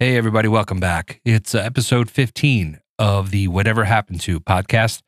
Hey, 0.00 0.16
everybody, 0.16 0.48
welcome 0.48 0.80
back. 0.80 1.20
It's 1.24 1.54
uh, 1.54 1.60
episode 1.60 2.10
15 2.10 2.80
of 2.98 3.30
the 3.30 3.46
Whatever 3.46 3.84
Happened 3.84 4.20
to 4.22 4.40
podcast. 4.40 5.02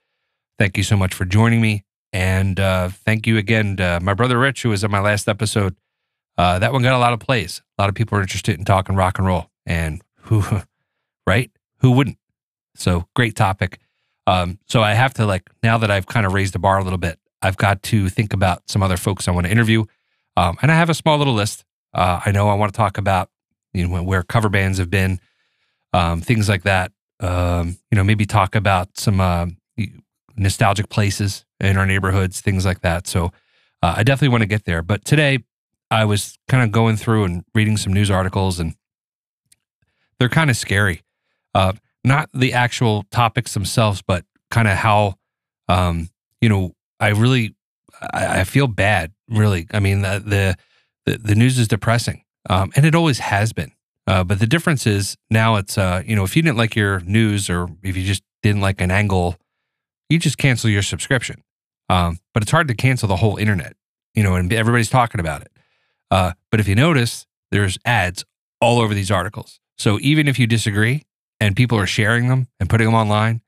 Thank 0.60 0.76
you 0.76 0.84
so 0.84 0.96
much 0.96 1.12
for 1.12 1.24
joining 1.24 1.60
me. 1.60 1.84
And 2.12 2.60
uh, 2.60 2.90
thank 2.90 3.26
you 3.26 3.36
again 3.36 3.78
to 3.78 3.98
my 4.00 4.14
brother 4.14 4.38
Rich, 4.38 4.62
who 4.62 4.68
was 4.68 4.84
on 4.84 4.92
my 4.92 5.00
last 5.00 5.28
episode. 5.28 5.74
Uh, 6.38 6.60
that 6.60 6.72
one 6.72 6.84
got 6.84 6.94
a 6.94 6.98
lot 6.98 7.12
of 7.12 7.18
plays. 7.18 7.62
A 7.76 7.82
lot 7.82 7.88
of 7.88 7.96
people 7.96 8.16
are 8.16 8.20
interested 8.20 8.60
in 8.60 8.64
talking 8.64 8.94
rock 8.94 9.18
and 9.18 9.26
roll. 9.26 9.50
And 9.66 10.02
who, 10.20 10.44
right? 11.26 11.50
Who 11.78 11.90
wouldn't? 11.90 12.18
So 12.76 13.08
great 13.16 13.34
topic. 13.34 13.80
Um, 14.28 14.60
so 14.68 14.82
I 14.82 14.94
have 14.94 15.14
to, 15.14 15.26
like, 15.26 15.50
now 15.64 15.78
that 15.78 15.90
I've 15.90 16.06
kind 16.06 16.26
of 16.26 16.32
raised 16.32 16.54
the 16.54 16.60
bar 16.60 16.78
a 16.78 16.84
little 16.84 16.96
bit, 16.96 17.18
I've 17.42 17.56
got 17.56 17.82
to 17.82 18.08
think 18.08 18.32
about 18.32 18.62
some 18.70 18.84
other 18.84 18.96
folks 18.96 19.26
I 19.26 19.32
want 19.32 19.46
to 19.46 19.50
interview. 19.50 19.84
Um, 20.36 20.56
and 20.62 20.70
I 20.70 20.76
have 20.76 20.90
a 20.90 20.94
small 20.94 21.18
little 21.18 21.34
list. 21.34 21.64
Uh, 21.92 22.20
I 22.24 22.30
know 22.30 22.48
I 22.48 22.54
want 22.54 22.72
to 22.72 22.76
talk 22.76 22.98
about 22.98 23.30
you 23.76 23.86
know, 23.86 24.02
where 24.02 24.22
cover 24.22 24.48
bands 24.48 24.78
have 24.78 24.90
been, 24.90 25.20
um, 25.92 26.20
things 26.20 26.48
like 26.48 26.62
that. 26.62 26.92
Um, 27.20 27.76
you 27.90 27.96
know, 27.96 28.04
maybe 28.04 28.26
talk 28.26 28.54
about 28.54 28.98
some 28.98 29.20
uh, 29.20 29.46
nostalgic 30.36 30.88
places 30.88 31.44
in 31.60 31.76
our 31.76 31.86
neighborhoods, 31.86 32.40
things 32.40 32.64
like 32.64 32.80
that. 32.80 33.06
So 33.06 33.26
uh, 33.82 33.94
I 33.96 34.02
definitely 34.02 34.28
want 34.28 34.42
to 34.42 34.46
get 34.46 34.64
there. 34.64 34.82
But 34.82 35.04
today 35.04 35.44
I 35.90 36.04
was 36.04 36.38
kind 36.48 36.62
of 36.62 36.72
going 36.72 36.96
through 36.96 37.24
and 37.24 37.44
reading 37.54 37.76
some 37.76 37.92
news 37.92 38.10
articles, 38.10 38.58
and 38.58 38.74
they're 40.18 40.28
kind 40.28 40.50
of 40.50 40.56
scary. 40.56 41.02
Uh, 41.54 41.74
not 42.04 42.28
the 42.32 42.52
actual 42.52 43.04
topics 43.10 43.54
themselves, 43.54 44.02
but 44.06 44.24
kind 44.50 44.68
of 44.68 44.76
how, 44.76 45.14
um, 45.68 46.08
you 46.40 46.48
know, 46.48 46.72
I 47.00 47.08
really, 47.08 47.54
I, 48.00 48.40
I, 48.40 48.44
feel 48.44 48.68
bad. 48.68 49.12
Really, 49.28 49.66
I 49.72 49.80
mean, 49.80 50.02
the 50.02 50.56
the 51.04 51.18
the 51.18 51.34
news 51.34 51.58
is 51.58 51.66
depressing 51.66 52.22
um, 52.48 52.72
and 52.76 52.84
it 52.84 52.94
always 52.94 53.18
has 53.18 53.52
been. 53.52 53.72
Uh, 54.06 54.22
but 54.22 54.38
the 54.38 54.46
difference 54.46 54.86
is 54.86 55.16
now 55.30 55.56
it's 55.56 55.76
uh, 55.76 56.02
you 56.06 56.14
know 56.14 56.24
if 56.24 56.36
you 56.36 56.42
didn't 56.42 56.56
like 56.58 56.76
your 56.76 57.00
news 57.00 57.50
or 57.50 57.68
if 57.82 57.96
you 57.96 58.04
just 58.04 58.22
didn't 58.42 58.60
like 58.60 58.80
an 58.80 58.90
angle, 58.90 59.36
you 60.08 60.18
just 60.18 60.38
cancel 60.38 60.70
your 60.70 60.82
subscription. 60.82 61.42
Um, 61.88 62.18
but 62.32 62.42
it's 62.42 62.52
hard 62.52 62.68
to 62.68 62.74
cancel 62.74 63.08
the 63.08 63.16
whole 63.16 63.36
internet, 63.36 63.76
you 64.14 64.22
know, 64.22 64.34
and 64.34 64.52
everybody's 64.52 64.90
talking 64.90 65.20
about 65.20 65.42
it. 65.42 65.50
Uh, 66.10 66.32
but 66.50 66.60
if 66.60 66.68
you 66.68 66.74
notice, 66.74 67.26
there's 67.50 67.78
ads 67.84 68.24
all 68.60 68.80
over 68.80 68.94
these 68.94 69.10
articles. 69.10 69.60
So 69.78 69.98
even 70.00 70.28
if 70.28 70.38
you 70.38 70.46
disagree 70.46 71.04
and 71.40 71.54
people 71.54 71.78
are 71.78 71.86
sharing 71.86 72.28
them 72.28 72.48
and 72.58 72.68
putting 72.68 72.86
them 72.86 72.94
online, 72.94 73.42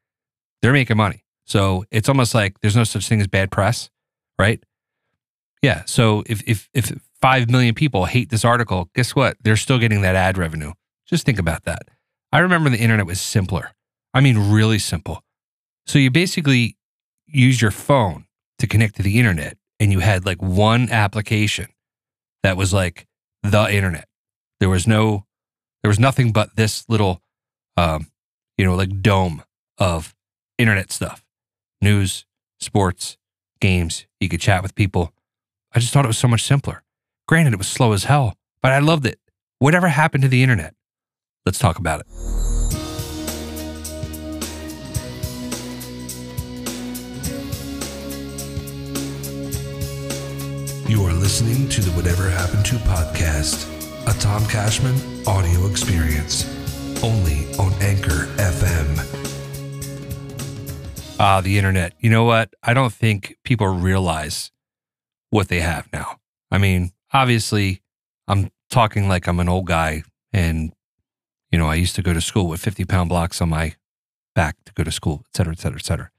they're 0.62 0.72
making 0.72 0.96
money. 0.96 1.24
So 1.46 1.84
it's 1.90 2.08
almost 2.08 2.34
like 2.34 2.60
there's 2.60 2.76
no 2.76 2.84
such 2.84 3.08
thing 3.08 3.20
as 3.20 3.26
bad 3.26 3.50
press, 3.50 3.90
right? 4.38 4.62
Yeah. 5.62 5.82
So 5.86 6.22
if 6.26 6.42
if 6.46 6.68
if 6.72 6.92
5 7.20 7.50
million 7.50 7.74
people 7.74 8.04
hate 8.04 8.30
this 8.30 8.44
article, 8.44 8.90
guess 8.94 9.14
what? 9.14 9.36
They're 9.40 9.56
still 9.56 9.78
getting 9.78 10.02
that 10.02 10.14
ad 10.14 10.38
revenue. 10.38 10.72
Just 11.06 11.26
think 11.26 11.38
about 11.38 11.64
that. 11.64 11.88
I 12.32 12.38
remember 12.40 12.70
the 12.70 12.78
internet 12.78 13.06
was 13.06 13.20
simpler. 13.20 13.72
I 14.14 14.20
mean, 14.20 14.50
really 14.50 14.78
simple. 14.78 15.22
So 15.86 15.98
you 15.98 16.10
basically 16.10 16.76
use 17.26 17.60
your 17.60 17.70
phone 17.70 18.26
to 18.58 18.66
connect 18.66 18.96
to 18.96 19.02
the 19.02 19.18
internet, 19.18 19.56
and 19.80 19.92
you 19.92 20.00
had 20.00 20.26
like 20.26 20.42
one 20.42 20.90
application 20.90 21.68
that 22.42 22.56
was 22.56 22.72
like 22.72 23.06
the 23.42 23.72
internet. 23.72 24.06
There 24.60 24.68
was 24.68 24.86
no, 24.86 25.24
there 25.82 25.88
was 25.88 25.98
nothing 25.98 26.32
but 26.32 26.56
this 26.56 26.84
little, 26.88 27.22
um, 27.76 28.08
you 28.56 28.64
know, 28.64 28.74
like 28.74 29.00
dome 29.00 29.42
of 29.78 30.14
internet 30.58 30.92
stuff 30.92 31.24
news, 31.80 32.24
sports, 32.60 33.16
games. 33.60 34.06
You 34.20 34.28
could 34.28 34.40
chat 34.40 34.62
with 34.62 34.74
people. 34.74 35.12
I 35.74 35.80
just 35.80 35.92
thought 35.92 36.04
it 36.04 36.08
was 36.08 36.18
so 36.18 36.28
much 36.28 36.42
simpler. 36.42 36.82
Granted, 37.26 37.52
it 37.52 37.58
was 37.58 37.68
slow 37.68 37.92
as 37.92 38.04
hell, 38.04 38.34
but 38.62 38.72
I 38.72 38.78
loved 38.78 39.04
it. 39.06 39.18
Whatever 39.58 39.88
happened 39.88 40.22
to 40.22 40.28
the 40.28 40.42
internet? 40.42 40.74
Let's 41.44 41.58
talk 41.58 41.78
about 41.78 42.00
it. 42.00 42.06
You 50.88 51.04
are 51.04 51.12
listening 51.12 51.68
to 51.68 51.82
the 51.82 51.90
Whatever 51.90 52.30
Happened 52.30 52.64
to 52.66 52.76
podcast, 52.76 53.66
a 54.08 54.18
Tom 54.18 54.46
Cashman 54.46 54.96
audio 55.26 55.66
experience, 55.66 56.46
only 57.04 57.46
on 57.58 57.74
Anchor 57.82 58.26
FM. 58.38 59.04
Ah, 61.20 61.42
the 61.42 61.58
internet. 61.58 61.92
You 62.00 62.08
know 62.08 62.24
what? 62.24 62.54
I 62.62 62.72
don't 62.72 62.92
think 62.92 63.36
people 63.44 63.66
realize 63.68 64.50
what 65.30 65.48
they 65.48 65.60
have 65.60 65.88
now. 65.92 66.18
I 66.50 66.58
mean, 66.58 66.92
obviously 67.12 67.82
I'm 68.26 68.50
talking 68.70 69.08
like 69.08 69.26
I'm 69.26 69.40
an 69.40 69.48
old 69.48 69.66
guy 69.66 70.02
and, 70.32 70.72
you 71.50 71.58
know, 71.58 71.66
I 71.66 71.74
used 71.74 71.94
to 71.96 72.02
go 72.02 72.12
to 72.12 72.20
school 72.20 72.48
with 72.48 72.60
50 72.60 72.84
pound 72.84 73.08
blocks 73.08 73.40
on 73.40 73.48
my 73.48 73.74
back 74.34 74.56
to 74.66 74.72
go 74.72 74.84
to 74.84 74.92
school, 74.92 75.24
et 75.26 75.36
cetera, 75.36 75.52
et 75.52 75.58
cetera, 75.58 75.78
et 75.78 75.84
cetera. 75.84 76.10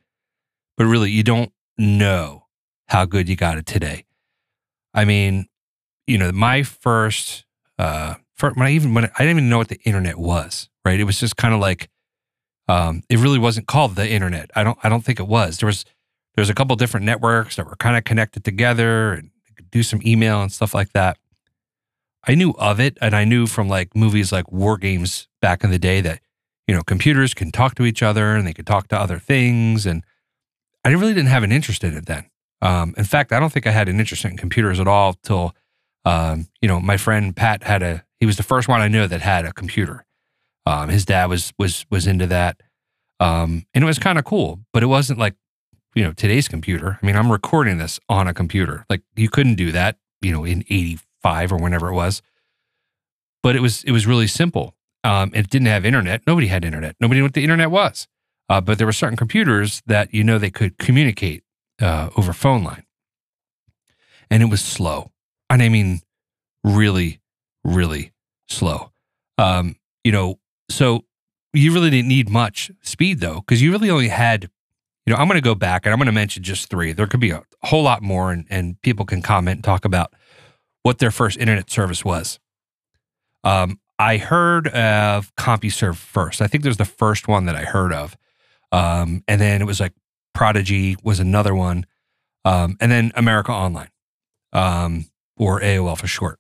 But 0.77 0.85
really, 0.85 1.11
you 1.11 1.23
don't 1.23 1.51
know 1.77 2.45
how 2.87 3.05
good 3.05 3.29
you 3.29 3.35
got 3.35 3.57
it 3.57 3.65
today. 3.65 4.05
I 4.93 5.05
mean, 5.05 5.47
you 6.07 6.17
know, 6.17 6.31
my 6.31 6.63
first, 6.63 7.45
uh, 7.77 8.15
for, 8.33 8.51
when 8.51 8.67
I 8.67 8.71
even, 8.71 8.93
when 8.93 9.05
I, 9.05 9.11
I 9.15 9.19
didn't 9.19 9.37
even 9.37 9.49
know 9.49 9.59
what 9.59 9.67
the 9.67 9.79
internet 9.85 10.17
was, 10.17 10.69
right? 10.83 10.99
It 10.99 11.03
was 11.03 11.19
just 11.19 11.37
kind 11.37 11.53
of 11.53 11.59
like, 11.59 11.89
um, 12.67 13.03
it 13.09 13.19
really 13.19 13.39
wasn't 13.39 13.67
called 13.67 13.95
the 13.95 14.09
internet. 14.09 14.49
I 14.55 14.63
don't, 14.63 14.77
I 14.83 14.89
don't 14.89 15.03
think 15.03 15.19
it 15.19 15.27
was. 15.27 15.59
There 15.59 15.67
was, 15.67 15.85
there 16.35 16.41
was 16.41 16.49
a 16.49 16.53
couple 16.53 16.75
different 16.75 17.05
networks 17.05 17.55
that 17.55 17.65
were 17.65 17.75
kind 17.75 17.97
of 17.97 18.03
connected 18.03 18.43
together 18.43 19.13
and 19.13 19.31
do 19.71 19.83
some 19.83 20.01
email 20.05 20.41
and 20.41 20.51
stuff 20.51 20.73
like 20.73 20.93
that. 20.93 21.17
I 22.27 22.35
knew 22.35 22.51
of 22.57 22.79
it 22.79 22.97
and 23.01 23.15
I 23.15 23.23
knew 23.25 23.47
from 23.47 23.69
like 23.69 23.95
movies 23.95 24.31
like 24.31 24.51
War 24.51 24.77
Games 24.77 25.27
back 25.41 25.63
in 25.63 25.71
the 25.71 25.79
day 25.79 26.01
that, 26.01 26.19
you 26.67 26.75
know, 26.75 26.83
computers 26.83 27.33
can 27.33 27.51
talk 27.51 27.75
to 27.75 27.85
each 27.85 28.03
other 28.03 28.35
and 28.35 28.45
they 28.45 28.53
could 28.53 28.67
talk 28.67 28.87
to 28.89 28.99
other 28.99 29.19
things. 29.19 29.85
And 29.85 30.03
I 30.83 30.89
really 30.89 31.13
didn't 31.13 31.29
have 31.29 31.43
an 31.43 31.51
interest 31.51 31.83
in 31.83 31.95
it 31.95 32.05
then. 32.05 32.29
Um, 32.61 32.93
in 32.97 33.05
fact, 33.05 33.31
I 33.31 33.39
don't 33.39 33.51
think 33.51 33.67
I 33.67 33.71
had 33.71 33.87
an 33.87 33.99
interest 33.99 34.25
in 34.25 34.37
computers 34.37 34.79
at 34.79 34.87
all 34.87 35.13
till, 35.13 35.55
um, 36.05 36.47
you 36.61 36.67
know, 36.67 36.79
my 36.79 36.97
friend 36.97 37.35
Pat 37.35 37.63
had 37.63 37.81
a, 37.81 38.03
he 38.19 38.25
was 38.25 38.37
the 38.37 38.43
first 38.43 38.67
one 38.67 38.81
I 38.81 38.89
knew 38.89 39.07
that 39.07 39.21
had 39.21 39.45
a 39.45 39.53
computer. 39.53 40.05
Um, 40.65 40.89
his 40.89 41.05
dad 41.05 41.27
was, 41.27 41.53
was, 41.57 41.85
was 41.89 42.05
into 42.05 42.27
that. 42.27 42.61
Um, 43.19 43.65
and 43.73 43.83
it 43.83 43.87
was 43.87 43.99
kind 43.99 44.19
of 44.19 44.25
cool, 44.25 44.59
but 44.71 44.83
it 44.83 44.87
wasn't 44.87 45.19
like 45.19 45.35
you 45.95 46.03
know, 46.03 46.13
today's 46.13 46.47
computer. 46.47 46.99
I 47.01 47.05
mean, 47.05 47.15
I'm 47.15 47.31
recording 47.31 47.77
this 47.77 47.99
on 48.09 48.27
a 48.27 48.33
computer. 48.33 48.85
Like 48.89 49.01
you 49.15 49.29
couldn't 49.29 49.55
do 49.55 49.71
that, 49.71 49.97
you 50.21 50.31
know, 50.31 50.43
in 50.43 50.63
85 50.69 51.53
or 51.53 51.57
whenever 51.57 51.89
it 51.89 51.93
was. 51.93 52.21
But 53.41 53.55
it 53.55 53.61
was 53.61 53.83
it 53.83 53.91
was 53.91 54.05
really 54.05 54.27
simple. 54.27 54.75
Um, 55.03 55.31
it 55.33 55.49
didn't 55.49 55.67
have 55.67 55.85
internet. 55.85 56.21
Nobody 56.27 56.47
had 56.47 56.65
internet. 56.65 56.95
Nobody 56.99 57.19
knew 57.19 57.25
what 57.25 57.33
the 57.33 57.43
internet 57.43 57.71
was. 57.71 58.07
Uh, 58.49 58.59
but 58.59 58.77
there 58.77 58.87
were 58.87 58.93
certain 58.93 59.17
computers 59.17 59.81
that 59.85 60.13
you 60.13 60.23
know 60.23 60.37
they 60.37 60.49
could 60.49 60.77
communicate 60.77 61.43
uh, 61.81 62.09
over 62.17 62.33
phone 62.33 62.63
line, 62.63 62.83
and 64.29 64.43
it 64.43 64.47
was 64.47 64.61
slow. 64.61 65.11
And 65.49 65.61
I 65.61 65.69
mean, 65.69 66.01
really, 66.63 67.21
really 67.63 68.11
slow. 68.47 68.91
Um, 69.37 69.75
you 70.03 70.11
know, 70.11 70.39
so 70.69 71.05
you 71.53 71.73
really 71.73 71.89
didn't 71.89 72.09
need 72.09 72.29
much 72.29 72.71
speed 72.81 73.19
though, 73.19 73.35
because 73.35 73.61
you 73.61 73.71
really 73.71 73.89
only 73.89 74.09
had 74.09 74.49
you 75.09 75.15
know, 75.15 75.19
I'm 75.19 75.27
going 75.27 75.41
to 75.41 75.43
go 75.43 75.55
back 75.55 75.87
and 75.87 75.91
I'm 75.91 75.97
going 75.97 76.05
to 76.05 76.11
mention 76.11 76.43
just 76.43 76.69
three. 76.69 76.93
There 76.93 77.07
could 77.07 77.19
be 77.19 77.31
a 77.31 77.41
whole 77.63 77.81
lot 77.81 78.03
more, 78.03 78.31
and, 78.31 78.45
and 78.47 78.79
people 78.83 79.07
can 79.07 79.23
comment 79.23 79.57
and 79.57 79.63
talk 79.63 79.83
about 79.83 80.13
what 80.83 80.99
their 80.99 81.09
first 81.09 81.35
internet 81.39 81.71
service 81.71 82.05
was. 82.05 82.39
Um, 83.43 83.79
I 83.97 84.17
heard 84.17 84.67
of 84.67 85.35
CompuServe 85.35 85.95
first. 85.95 86.43
I 86.43 86.47
think 86.47 86.63
there's 86.63 86.77
the 86.77 86.85
first 86.85 87.27
one 87.27 87.47
that 87.47 87.55
I 87.55 87.63
heard 87.63 87.91
of. 87.91 88.15
Um, 88.71 89.23
and 89.27 89.41
then 89.41 89.63
it 89.63 89.65
was 89.65 89.79
like 89.79 89.93
Prodigy 90.35 90.95
was 91.01 91.19
another 91.19 91.55
one. 91.55 91.87
Um, 92.45 92.77
and 92.79 92.91
then 92.91 93.11
America 93.15 93.51
Online, 93.51 93.89
um, 94.53 95.07
or 95.37 95.59
AOL 95.59 95.97
for 95.97 96.05
short. 96.05 96.39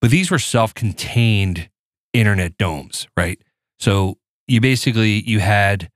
But 0.00 0.10
these 0.10 0.30
were 0.30 0.38
self-contained 0.38 1.68
internet 2.14 2.56
domes, 2.56 3.08
right? 3.14 3.38
So 3.78 4.16
you 4.46 4.62
basically 4.62 5.20
you 5.20 5.40
had 5.40 5.90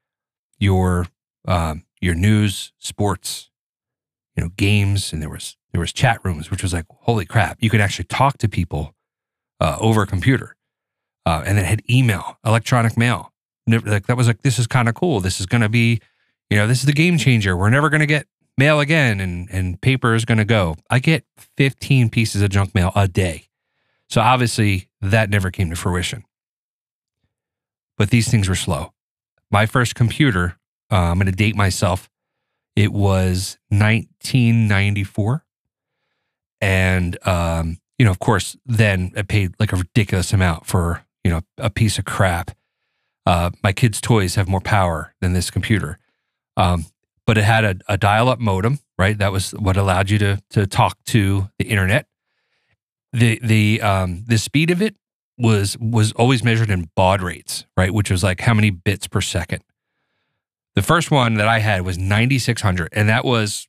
your 0.58 1.06
um, 1.46 1.84
your 2.00 2.14
news, 2.14 2.72
sports, 2.78 3.50
you 4.36 4.42
know, 4.42 4.50
games, 4.56 5.12
and 5.12 5.22
there 5.22 5.28
was 5.28 5.56
there 5.72 5.80
was 5.80 5.92
chat 5.92 6.24
rooms, 6.24 6.50
which 6.50 6.62
was 6.62 6.72
like 6.72 6.86
holy 7.00 7.24
crap! 7.24 7.58
You 7.60 7.70
could 7.70 7.80
actually 7.80 8.06
talk 8.06 8.38
to 8.38 8.48
people 8.48 8.94
uh, 9.60 9.76
over 9.80 10.02
a 10.02 10.06
computer, 10.06 10.56
uh, 11.26 11.42
and 11.46 11.58
then 11.58 11.64
had 11.64 11.82
email, 11.90 12.38
electronic 12.44 12.96
mail. 12.96 13.32
Like 13.66 14.06
that 14.06 14.16
was 14.16 14.26
like 14.26 14.42
this 14.42 14.58
is 14.58 14.66
kind 14.66 14.88
of 14.88 14.94
cool. 14.94 15.20
This 15.20 15.40
is 15.40 15.46
going 15.46 15.60
to 15.60 15.68
be, 15.68 16.00
you 16.50 16.56
know, 16.56 16.66
this 16.66 16.80
is 16.80 16.86
the 16.86 16.92
game 16.92 17.18
changer. 17.18 17.56
We're 17.56 17.70
never 17.70 17.88
going 17.90 18.00
to 18.00 18.06
get 18.06 18.26
mail 18.58 18.80
again, 18.80 19.20
and 19.20 19.48
and 19.50 19.80
paper 19.80 20.14
is 20.14 20.24
going 20.24 20.38
to 20.38 20.44
go. 20.44 20.76
I 20.90 20.98
get 20.98 21.24
15 21.56 22.10
pieces 22.10 22.42
of 22.42 22.50
junk 22.50 22.74
mail 22.74 22.92
a 22.96 23.06
day, 23.06 23.48
so 24.08 24.20
obviously 24.20 24.88
that 25.00 25.30
never 25.30 25.50
came 25.50 25.70
to 25.70 25.76
fruition. 25.76 26.24
But 27.98 28.10
these 28.10 28.28
things 28.28 28.48
were 28.48 28.54
slow. 28.54 28.92
My 29.50 29.66
first 29.66 29.94
computer 29.94 30.56
uh, 30.92 30.96
I'm 30.96 31.16
going 31.16 31.26
to 31.26 31.32
date 31.32 31.56
myself. 31.56 32.10
It 32.76 32.92
was 32.92 33.58
1994. 33.70 35.44
And, 36.60 37.26
um, 37.26 37.78
you 37.98 38.04
know, 38.04 38.10
of 38.10 38.18
course, 38.18 38.56
then 38.66 39.12
I 39.16 39.22
paid 39.22 39.54
like 39.58 39.72
a 39.72 39.76
ridiculous 39.76 40.32
amount 40.32 40.66
for, 40.66 41.04
you 41.24 41.30
know, 41.30 41.40
a 41.58 41.70
piece 41.70 41.98
of 41.98 42.04
crap. 42.04 42.52
Uh, 43.24 43.50
my 43.62 43.72
kids' 43.72 44.00
toys 44.00 44.34
have 44.34 44.48
more 44.48 44.60
power 44.60 45.14
than 45.20 45.32
this 45.32 45.50
computer. 45.50 45.98
Um, 46.56 46.86
but 47.26 47.38
it 47.38 47.44
had 47.44 47.64
a, 47.64 47.76
a 47.88 47.96
dial-up 47.96 48.38
modem, 48.38 48.80
right? 48.98 49.16
That 49.16 49.32
was 49.32 49.52
what 49.52 49.76
allowed 49.76 50.10
you 50.10 50.18
to 50.18 50.42
to 50.50 50.66
talk 50.66 50.98
to 51.06 51.48
the 51.58 51.66
internet. 51.66 52.06
The 53.12 53.38
the 53.42 53.80
um, 53.80 54.24
the 54.26 54.38
speed 54.38 54.70
of 54.70 54.82
it 54.82 54.96
was 55.38 55.78
was 55.78 56.12
always 56.12 56.42
measured 56.42 56.70
in 56.70 56.90
baud 56.96 57.22
rates, 57.22 57.64
right? 57.76 57.94
Which 57.94 58.10
was 58.10 58.22
like 58.24 58.40
how 58.40 58.54
many 58.54 58.70
bits 58.70 59.06
per 59.06 59.20
second. 59.20 59.62
The 60.74 60.82
first 60.82 61.10
one 61.10 61.34
that 61.34 61.48
I 61.48 61.58
had 61.58 61.82
was 61.82 61.98
9600 61.98 62.88
and 62.92 63.08
that 63.08 63.24
was 63.24 63.68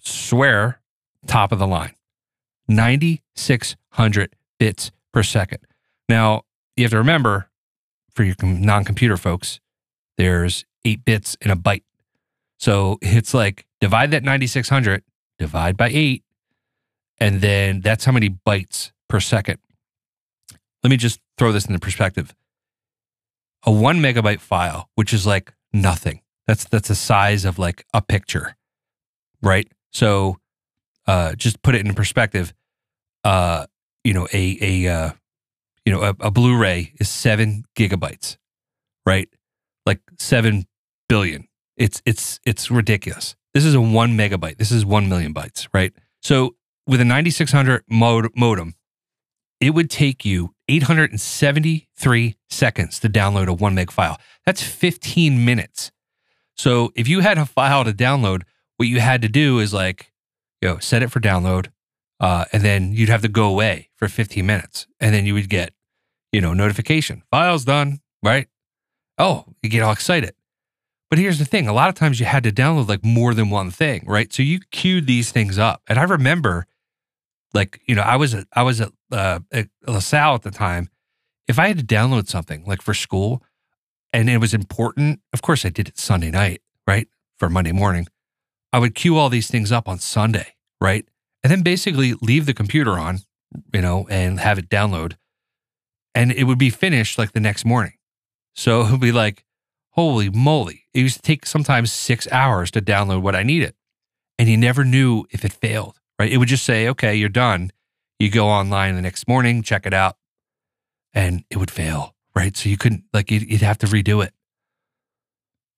swear 0.00 0.80
top 1.26 1.52
of 1.52 1.58
the 1.58 1.66
line. 1.66 1.94
9600 2.68 4.34
bits 4.58 4.90
per 5.12 5.22
second. 5.22 5.58
Now, 6.08 6.42
you 6.76 6.84
have 6.84 6.92
to 6.92 6.98
remember 6.98 7.50
for 8.14 8.24
your 8.24 8.34
non-computer 8.42 9.16
folks, 9.16 9.60
there's 10.16 10.64
8 10.84 11.04
bits 11.04 11.36
in 11.42 11.50
a 11.50 11.56
byte. 11.56 11.82
So 12.58 12.98
it's 13.02 13.34
like 13.34 13.66
divide 13.80 14.10
that 14.12 14.22
9600 14.22 15.02
divide 15.38 15.76
by 15.76 15.90
8 15.90 16.22
and 17.20 17.42
then 17.42 17.80
that's 17.80 18.06
how 18.06 18.12
many 18.12 18.30
bytes 18.30 18.92
per 19.08 19.20
second. 19.20 19.58
Let 20.82 20.88
me 20.88 20.96
just 20.96 21.20
throw 21.36 21.52
this 21.52 21.66
into 21.66 21.78
perspective. 21.78 22.34
A 23.64 23.70
1 23.70 23.98
megabyte 23.98 24.40
file, 24.40 24.88
which 24.94 25.12
is 25.12 25.26
like 25.26 25.52
nothing 25.72 26.22
that's 26.50 26.64
that's 26.64 26.88
the 26.88 26.96
size 26.96 27.44
of 27.44 27.60
like 27.60 27.86
a 27.94 28.02
picture, 28.02 28.56
right? 29.40 29.70
So, 29.92 30.38
uh, 31.06 31.36
just 31.36 31.62
put 31.62 31.76
it 31.76 31.86
in 31.86 31.94
perspective. 31.94 32.52
Uh, 33.22 33.66
you 34.02 34.12
know, 34.12 34.26
a 34.32 34.58
a 34.60 34.92
uh, 34.92 35.10
you 35.84 35.92
know 35.92 36.02
a, 36.02 36.16
a 36.18 36.30
Blu-ray 36.32 36.94
is 36.98 37.08
seven 37.08 37.62
gigabytes, 37.76 38.36
right? 39.06 39.28
Like 39.86 40.00
seven 40.18 40.66
billion. 41.08 41.46
It's 41.76 42.02
it's 42.04 42.40
it's 42.44 42.68
ridiculous. 42.68 43.36
This 43.54 43.64
is 43.64 43.76
a 43.76 43.80
one 43.80 44.18
megabyte. 44.18 44.58
This 44.58 44.72
is 44.72 44.84
one 44.84 45.08
million 45.08 45.32
bytes, 45.32 45.68
right? 45.72 45.92
So 46.20 46.56
with 46.84 47.00
a 47.00 47.04
9600 47.04 47.84
mod- 47.88 48.36
modem, 48.36 48.74
it 49.60 49.70
would 49.70 49.88
take 49.88 50.24
you 50.24 50.52
873 50.68 52.36
seconds 52.48 52.98
to 52.98 53.08
download 53.08 53.46
a 53.46 53.52
one 53.52 53.76
meg 53.76 53.92
file. 53.92 54.18
That's 54.44 54.64
15 54.64 55.44
minutes. 55.44 55.92
So 56.56 56.92
if 56.94 57.08
you 57.08 57.20
had 57.20 57.38
a 57.38 57.46
file 57.46 57.84
to 57.84 57.92
download, 57.92 58.42
what 58.76 58.88
you 58.88 59.00
had 59.00 59.22
to 59.22 59.28
do 59.28 59.58
is 59.58 59.72
like, 59.72 60.12
you 60.60 60.68
know, 60.68 60.78
set 60.78 61.02
it 61.02 61.10
for 61.10 61.20
download, 61.20 61.68
uh, 62.18 62.44
and 62.52 62.62
then 62.62 62.92
you'd 62.92 63.08
have 63.08 63.22
to 63.22 63.28
go 63.28 63.44
away 63.46 63.90
for 63.96 64.08
15 64.08 64.44
minutes, 64.44 64.86
and 65.00 65.14
then 65.14 65.26
you 65.26 65.34
would 65.34 65.48
get, 65.48 65.72
you 66.32 66.40
know, 66.40 66.52
notification, 66.52 67.22
file's 67.30 67.64
done, 67.64 68.00
right? 68.22 68.48
Oh, 69.18 69.46
you 69.62 69.68
get 69.70 69.82
all 69.82 69.92
excited. 69.92 70.34
But 71.08 71.18
here's 71.18 71.38
the 71.38 71.44
thing: 71.44 71.66
a 71.66 71.72
lot 71.72 71.88
of 71.88 71.94
times 71.94 72.20
you 72.20 72.26
had 72.26 72.44
to 72.44 72.52
download 72.52 72.88
like 72.88 73.04
more 73.04 73.34
than 73.34 73.50
one 73.50 73.70
thing, 73.70 74.04
right? 74.06 74.32
So 74.32 74.42
you 74.42 74.60
queued 74.70 75.06
these 75.06 75.32
things 75.32 75.58
up, 75.58 75.82
and 75.88 75.98
I 75.98 76.04
remember, 76.04 76.66
like, 77.52 77.80
you 77.86 77.94
know, 77.94 78.02
I 78.02 78.16
was 78.16 78.32
at, 78.34 78.46
I 78.54 78.62
was 78.62 78.80
at, 78.80 78.92
uh, 79.10 79.40
at 79.50 79.68
LaSalle 79.86 80.36
at 80.36 80.42
the 80.42 80.50
time. 80.50 80.88
If 81.48 81.58
I 81.58 81.66
had 81.66 81.78
to 81.78 81.84
download 81.84 82.28
something 82.28 82.64
like 82.64 82.80
for 82.80 82.94
school, 82.94 83.42
and 84.12 84.28
it 84.28 84.38
was 84.38 84.54
important. 84.54 85.20
Of 85.32 85.42
course, 85.42 85.64
I 85.64 85.68
did 85.68 85.88
it 85.88 85.98
Sunday 85.98 86.30
night, 86.30 86.62
right? 86.86 87.08
For 87.38 87.48
Monday 87.48 87.72
morning. 87.72 88.06
I 88.72 88.78
would 88.78 88.94
queue 88.94 89.16
all 89.16 89.28
these 89.28 89.50
things 89.50 89.72
up 89.72 89.88
on 89.88 89.98
Sunday, 89.98 90.54
right? 90.80 91.06
And 91.42 91.50
then 91.50 91.62
basically 91.62 92.14
leave 92.20 92.46
the 92.46 92.54
computer 92.54 92.98
on, 92.98 93.20
you 93.72 93.80
know, 93.80 94.06
and 94.10 94.40
have 94.40 94.58
it 94.58 94.68
download. 94.68 95.16
And 96.14 96.32
it 96.32 96.44
would 96.44 96.58
be 96.58 96.70
finished 96.70 97.18
like 97.18 97.32
the 97.32 97.40
next 97.40 97.64
morning. 97.64 97.94
So 98.54 98.82
it 98.82 98.90
would 98.90 99.00
be 99.00 99.12
like, 99.12 99.44
holy 99.90 100.30
moly. 100.30 100.84
It 100.94 101.00
used 101.00 101.16
to 101.16 101.22
take 101.22 101.46
sometimes 101.46 101.92
six 101.92 102.28
hours 102.30 102.70
to 102.72 102.80
download 102.80 103.22
what 103.22 103.36
I 103.36 103.42
needed. 103.42 103.74
And 104.38 104.48
you 104.48 104.56
never 104.56 104.84
knew 104.84 105.24
if 105.30 105.44
it 105.44 105.52
failed, 105.52 105.98
right? 106.18 106.30
It 106.30 106.38
would 106.38 106.48
just 106.48 106.64
say, 106.64 106.88
okay, 106.88 107.14
you're 107.14 107.28
done. 107.28 107.70
You 108.18 108.30
go 108.30 108.48
online 108.48 108.96
the 108.96 109.02
next 109.02 109.26
morning, 109.26 109.62
check 109.62 109.86
it 109.86 109.94
out, 109.94 110.16
and 111.14 111.44
it 111.50 111.56
would 111.56 111.70
fail 111.70 112.14
right? 112.40 112.56
So 112.56 112.68
you 112.68 112.78
couldn't 112.78 113.04
like 113.12 113.30
you'd, 113.30 113.50
you'd 113.50 113.60
have 113.60 113.78
to 113.78 113.86
redo 113.86 114.24
it. 114.24 114.32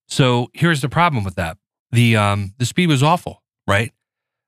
So 0.07 0.49
here's 0.55 0.81
the 0.81 0.89
problem 0.89 1.25
with 1.25 1.35
that: 1.35 1.59
the 1.91 2.17
um 2.17 2.55
the 2.59 2.65
speed 2.65 2.89
was 2.89 3.03
awful, 3.03 3.43
right? 3.67 3.93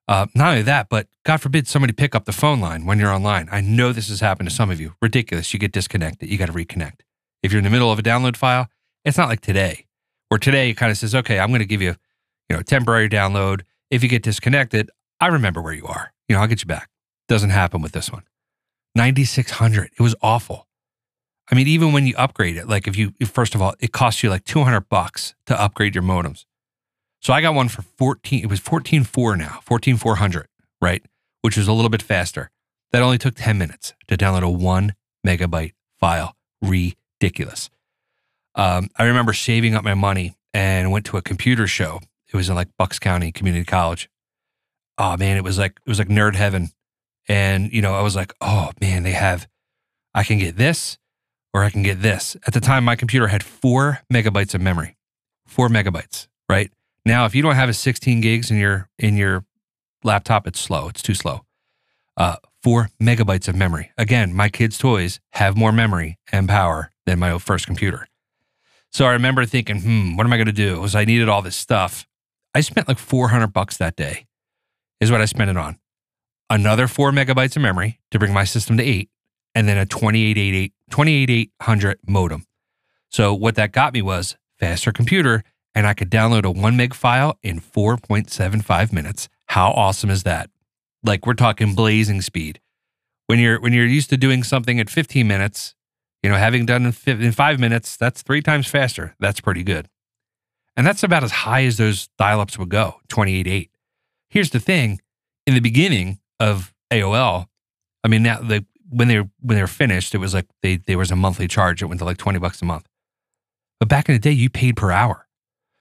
Uh, 0.07 0.27
not 0.35 0.51
only 0.51 0.63
that, 0.63 0.89
but 0.91 1.09
God 1.25 1.39
forbid 1.39 1.67
somebody 1.67 1.93
pick 1.93 2.15
up 2.15 2.27
the 2.27 2.33
phone 2.33 2.61
line 2.61 2.85
when 2.85 2.99
you're 2.99 3.13
online. 3.13 3.49
I 3.51 3.61
know 3.63 3.91
this 3.93 4.11
has 4.11 4.21
happened 4.21 4.49
to 4.51 4.55
some 4.55 4.71
of 4.71 4.79
you. 4.81 4.95
Ridiculous. 5.01 5.53
You 5.53 5.59
get 5.59 5.73
disconnected. 5.73 6.29
You 6.29 6.37
got 6.37 6.47
to 6.47 6.53
reconnect. 6.53 7.01
If 7.43 7.53
you're 7.53 7.59
in 7.59 7.65
the 7.65 7.71
middle 7.71 7.91
of 7.91 7.99
a 7.99 8.03
download 8.03 8.37
file, 8.37 8.69
it's 9.05 9.17
not 9.17 9.31
like 9.31 9.41
today, 9.41 9.87
where 10.29 10.39
today 10.39 10.69
it 10.71 10.75
kind 10.75 10.93
of 10.93 10.99
says, 10.99 11.15
okay, 11.15 11.39
I'm 11.39 11.49
going 11.49 11.61
to 11.61 11.67
give 11.67 11.81
you, 11.81 11.95
you 12.51 12.57
know, 12.57 12.61
temporary 12.61 13.09
download. 13.09 13.63
If 13.91 14.03
you 14.03 14.11
get 14.11 14.23
disconnected, 14.23 14.91
I 15.21 15.29
remember 15.29 15.63
where 15.63 15.73
you 15.73 15.87
are. 15.87 16.13
You 16.29 16.37
know, 16.37 16.43
I'll 16.43 16.49
get 16.49 16.61
you 16.61 16.67
back. 16.67 16.91
Doesn't 17.27 17.51
happen 17.51 17.81
with 17.81 17.93
this 17.93 18.13
one. 18.13 18.25
9600. 18.95 19.91
It 19.99 20.03
was 20.03 20.15
awful. 20.21 20.69
I 21.51 21.55
mean, 21.55 21.69
even 21.69 21.93
when 21.93 22.07
you 22.07 22.15
upgrade 22.17 22.57
it, 22.57 22.69
like 22.69 22.87
if 22.89 22.97
you, 22.97 23.13
first 23.27 23.55
of 23.55 23.61
all, 23.61 23.75
it 23.79 23.93
costs 23.93 24.23
you 24.23 24.31
like 24.31 24.45
200 24.45 24.89
bucks 24.89 25.35
to 25.47 25.61
upgrade 25.61 25.95
your 25.95 26.05
modems. 26.05 26.47
So 27.21 27.33
I 27.33 27.41
got 27.41 27.55
one 27.55 27.69
for 27.69 27.83
14, 27.83 28.43
it 28.43 28.49
was 28.49 28.61
14.4 28.61 29.39
now, 29.39 29.61
14.400, 29.67 30.45
right? 30.81 31.03
Which 31.43 31.57
was 31.57 31.69
a 31.69 31.73
little 31.73 31.91
bit 31.91 32.03
faster. 32.03 32.51
That 32.93 33.03
only 33.03 33.19
took 33.19 33.35
10 33.35 33.59
minutes 33.59 33.95
to 34.09 34.17
download 34.17 34.43
a 34.43 34.51
one 34.51 34.95
megabyte 35.27 35.73
file. 35.99 36.37
Ridiculous. 36.63 37.71
Um, 38.55 38.89
I 38.97 39.05
remember 39.05 39.33
saving 39.33 39.75
up 39.75 39.85
my 39.85 39.95
money 39.95 40.37
and 40.53 40.93
went 40.93 41.07
to 41.07 41.17
a 41.17 41.23
computer 41.23 41.67
show. 41.67 42.01
It 42.33 42.37
was 42.37 42.49
in 42.49 42.55
like 42.55 42.69
Bucks 42.79 42.99
County 42.99 43.33
Community 43.33 43.65
College. 43.65 44.09
Oh 44.97 45.17
man, 45.17 45.37
it 45.37 45.45
was 45.45 45.59
like, 45.59 45.81
it 45.85 45.89
was 45.89 45.99
like 45.99 46.09
nerd 46.09 46.37
heaven. 46.37 46.71
And, 47.29 47.73
you 47.73 47.83
know, 47.83 47.95
I 47.95 48.03
was 48.03 48.15
like, 48.15 48.33
oh 48.41 48.71
man, 48.81 49.03
they 49.03 49.13
have, 49.13 49.49
I 50.15 50.25
can 50.25 50.39
get 50.39 50.57
this 50.57 50.99
or 51.55 51.63
I 51.63 51.71
can 51.71 51.83
get 51.83 52.03
this. 52.03 52.37
At 52.47 52.53
the 52.53 52.61
time, 52.61 52.85
my 52.85 52.97
computer 52.97 53.29
had 53.29 53.43
four 53.43 54.01
megabytes 54.13 54.55
of 54.55 54.61
memory, 54.61 54.97
four 55.47 55.69
megabytes, 55.69 56.27
right? 56.49 56.71
Now, 57.07 57.25
if 57.25 57.35
you 57.35 57.43
don't 57.43 57.55
have 57.55 57.69
a 57.69 57.75
16 57.75 58.21
gigs 58.21 58.51
in 58.51 58.59
your 58.59 58.91
in 58.99 59.17
your 59.17 59.45
laptop, 60.03 60.47
it's 60.47 60.61
slow. 60.61 60.89
It's 60.89 61.01
too 61.03 61.15
slow. 61.15 61.47
Uh, 62.17 62.37
four 62.63 62.91
megabytes 63.01 63.49
of 63.49 63.55
memory. 63.55 63.93
Again, 63.97 64.35
my 64.35 64.49
kids' 64.49 64.77
toys 64.77 65.21
have 65.33 65.57
more 65.57 65.73
memory 65.73 66.19
and 66.33 66.49
power 66.49 66.91
than 67.07 67.19
my 67.19 67.39
first 67.39 67.67
computer. 67.67 68.09
So 68.91 69.07
I 69.07 69.13
remember 69.13 69.45
thinking, 69.45 69.81
hmm, 69.81 70.17
what 70.17 70.27
am 70.27 70.33
I 70.33 70.37
going 70.37 70.47
to 70.47 70.53
do? 70.53 70.81
Was 70.81 70.95
I 70.95 71.05
needed 71.05 71.29
all 71.29 71.43
this 71.43 71.57
stuff. 71.57 72.07
I 72.55 72.61
spent 72.61 72.87
like 72.87 72.99
400 72.99 73.49
bucks 73.49 73.77
that 73.79 73.97
day, 73.97 74.27
is 75.01 75.11
what 75.11 75.21
I 75.21 75.25
spent 75.25 75.51
it 75.51 75.57
on. 75.57 75.79
Another 76.49 76.87
four 76.87 77.11
megabytes 77.11 77.57
of 77.57 77.63
memory 77.63 77.99
to 78.13 78.19
bring 78.19 78.33
my 78.33 78.45
system 78.45 78.77
to 78.77 78.85
eight, 78.85 79.11
and 79.55 79.69
then 79.69 79.79
a 79.79 79.87
2888 79.87 80.73
2800 80.91 81.99
modem. 82.07 82.47
So 83.11 83.33
what 83.35 83.55
that 83.57 83.73
got 83.73 83.95
me 83.95 84.03
was 84.03 84.37
faster 84.59 84.93
computer 84.93 85.45
and 85.75 85.87
I 85.87 85.95
could 85.95 86.11
download 86.11 86.45
a 86.45 86.51
1 86.51 86.77
meg 86.77 86.95
file 86.95 87.39
in 87.43 87.61
4.75 87.61 88.93
minutes. 88.93 89.29
How 89.47 89.71
awesome 89.71 90.11
is 90.11 90.23
that? 90.23 90.51
Like 91.03 91.27
we're 91.27 91.35
talking 91.35 91.75
blazing 91.75 92.23
speed. 92.23 92.61
When 93.27 93.39
you're 93.39 93.61
when 93.61 93.73
you're 93.73 93.87
used 93.87 94.11
to 94.11 94.17
doing 94.17 94.43
something 94.43 94.79
at 94.79 94.91
15 94.91 95.27
minutes, 95.27 95.75
you 96.23 96.31
know, 96.31 96.37
having 96.37 96.67
done 96.67 96.87
in, 96.87 97.23
in 97.23 97.33
5 97.33 97.61
minutes, 97.61 97.97
that's 97.97 98.23
3 98.23 98.43
times 98.43 98.67
faster. 98.67 99.15
That's 99.19 99.41
pretty 99.41 99.63
good. 99.63 99.89
And 100.77 100.87
that's 100.87 101.03
about 101.03 101.25
as 101.25 101.31
high 101.31 101.65
as 101.65 101.77
those 101.77 102.09
dial-ups 102.19 102.59
would 102.59 102.69
go, 102.69 103.01
28.8. 103.09 103.71
Here's 104.29 104.51
the 104.51 104.61
thing, 104.61 105.01
in 105.47 105.55
the 105.55 105.61
beginning 105.61 106.19
of 106.41 106.75
AOL, 106.91 107.47
I 108.03 108.09
mean 108.09 108.23
now 108.23 108.41
the 108.41 108.65
when 108.95 109.09
they 109.09 109.19
were 109.19 109.29
when 109.41 109.57
they 109.57 109.63
were 109.63 109.67
finished, 109.67 110.15
it 110.15 110.19
was 110.19 110.35
like 110.35 110.47
they 110.63 110.77
there 110.77 110.99
was 110.99 111.11
a 111.11 111.17
monthly 111.17 111.49
charge. 111.49 111.83
It 111.83 111.87
went 111.87 111.99
to 111.99 112.05
like 112.05 112.17
twenty 112.17 112.39
bucks 112.39 112.63
a 112.63 112.65
month. 112.65 112.87
But 113.81 113.89
back 113.89 114.09
in 114.09 114.15
the 114.15 114.21
day, 114.21 114.31
you 114.31 114.49
paid 114.49 114.77
per 114.77 114.91
hour. 114.91 115.27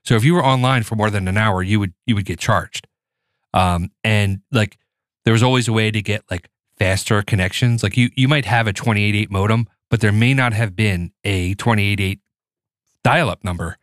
So 0.03 0.15
if 0.15 0.23
you 0.23 0.33
were 0.33 0.43
online 0.43 0.83
for 0.83 0.95
more 0.95 1.09
than 1.09 1.27
an 1.27 1.37
hour, 1.37 1.61
you 1.61 1.79
would 1.79 1.93
you 2.05 2.15
would 2.15 2.25
get 2.25 2.39
charged. 2.39 2.87
Um, 3.53 3.91
and 4.03 4.41
like 4.51 4.77
there 5.25 5.33
was 5.33 5.43
always 5.43 5.67
a 5.67 5.73
way 5.73 5.91
to 5.91 6.01
get 6.01 6.23
like 6.29 6.49
faster 6.77 7.21
connections. 7.21 7.83
Like 7.83 7.95
you 7.95 8.09
you 8.15 8.27
might 8.27 8.45
have 8.45 8.67
a 8.67 8.73
28.8 8.73 9.29
modem, 9.29 9.67
but 9.89 10.01
there 10.01 10.11
may 10.11 10.33
not 10.33 10.53
have 10.53 10.75
been 10.75 11.11
a 11.23 11.55
28.8 11.55 12.19
dial-up 13.03 13.43
number 13.43 13.77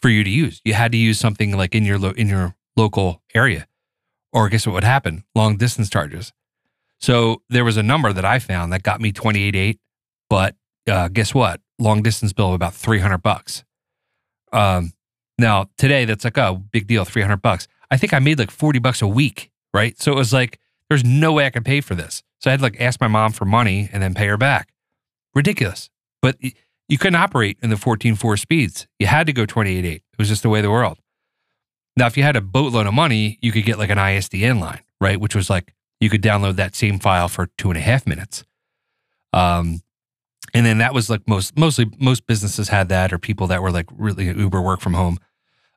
for 0.00 0.10
you 0.10 0.22
to 0.22 0.30
use. 0.30 0.60
You 0.64 0.74
had 0.74 0.92
to 0.92 0.98
use 0.98 1.18
something 1.18 1.56
like 1.56 1.74
in 1.74 1.84
your 1.84 1.98
lo- 1.98 2.14
in 2.16 2.28
your 2.28 2.54
local 2.76 3.22
area. 3.34 3.66
Or 4.32 4.48
guess 4.48 4.66
what 4.66 4.74
would 4.74 4.84
happen? 4.84 5.24
Long 5.34 5.56
distance 5.56 5.88
charges. 5.88 6.32
So 7.00 7.42
there 7.48 7.64
was 7.64 7.76
a 7.76 7.82
number 7.82 8.12
that 8.12 8.24
I 8.24 8.38
found 8.38 8.72
that 8.72 8.82
got 8.82 9.00
me 9.00 9.12
28.8, 9.12 9.78
but 10.30 10.56
uh, 10.88 11.08
guess 11.08 11.34
what? 11.34 11.60
Long 11.78 12.02
distance 12.02 12.32
bill 12.32 12.48
of 12.48 12.54
about 12.54 12.74
300 12.74 13.18
bucks. 13.18 13.64
Um, 14.52 14.92
now 15.38 15.66
today 15.76 16.04
that's 16.04 16.24
like 16.24 16.36
a 16.36 16.48
oh, 16.48 16.54
big 16.56 16.86
deal, 16.86 17.04
300 17.04 17.42
bucks. 17.42 17.68
I 17.90 17.96
think 17.96 18.14
I 18.14 18.18
made 18.18 18.38
like 18.38 18.50
40 18.50 18.78
bucks 18.78 19.02
a 19.02 19.06
week, 19.06 19.50
right? 19.74 20.00
So 20.00 20.12
it 20.12 20.16
was 20.16 20.32
like 20.32 20.58
there's 20.88 21.04
no 21.04 21.32
way 21.32 21.46
I 21.46 21.50
could 21.50 21.64
pay 21.64 21.80
for 21.80 21.94
this. 21.94 22.22
So 22.40 22.50
I 22.50 22.52
had 22.52 22.60
to 22.60 22.64
like 22.64 22.80
ask 22.80 23.00
my 23.00 23.08
mom 23.08 23.32
for 23.32 23.44
money 23.44 23.88
and 23.92 24.02
then 24.02 24.14
pay 24.14 24.26
her 24.26 24.36
back. 24.36 24.72
Ridiculous. 25.34 25.90
but 26.22 26.36
you 26.88 26.98
couldn't 26.98 27.16
operate 27.16 27.58
in 27.62 27.70
the 27.70 27.76
14.4 27.76 28.38
speeds. 28.38 28.86
You 28.98 29.06
had 29.06 29.26
to 29.26 29.32
go 29.32 29.44
28.8. 29.44 29.84
It 29.84 30.02
was 30.18 30.28
just 30.28 30.42
the 30.42 30.48
way 30.48 30.60
of 30.60 30.62
the 30.62 30.70
world. 30.70 30.98
Now, 31.96 32.06
if 32.06 32.16
you 32.16 32.22
had 32.22 32.36
a 32.36 32.40
boatload 32.40 32.86
of 32.86 32.94
money, 32.94 33.38
you 33.40 33.52
could 33.52 33.64
get 33.64 33.78
like 33.78 33.90
an 33.90 33.98
ISDN 33.98 34.60
line, 34.60 34.82
right? 35.00 35.20
Which 35.20 35.34
was 35.34 35.48
like 35.50 35.74
you 36.00 36.10
could 36.10 36.22
download 36.22 36.56
that 36.56 36.74
same 36.74 36.98
file 36.98 37.28
for 37.28 37.48
two 37.58 37.70
and 37.70 37.78
a 37.78 37.80
half 37.80 38.06
minutes. 38.06 38.44
Um, 39.32 39.80
and 40.54 40.64
then 40.64 40.78
that 40.78 40.94
was 40.94 41.10
like 41.10 41.26
most 41.28 41.58
mostly 41.58 41.90
most 41.98 42.26
businesses 42.26 42.68
had 42.68 42.88
that 42.88 43.12
or 43.12 43.18
people 43.18 43.46
that 43.48 43.62
were 43.62 43.70
like 43.70 43.86
really 43.92 44.26
Uber 44.26 44.62
work 44.62 44.80
from 44.80 44.94
home. 44.94 45.18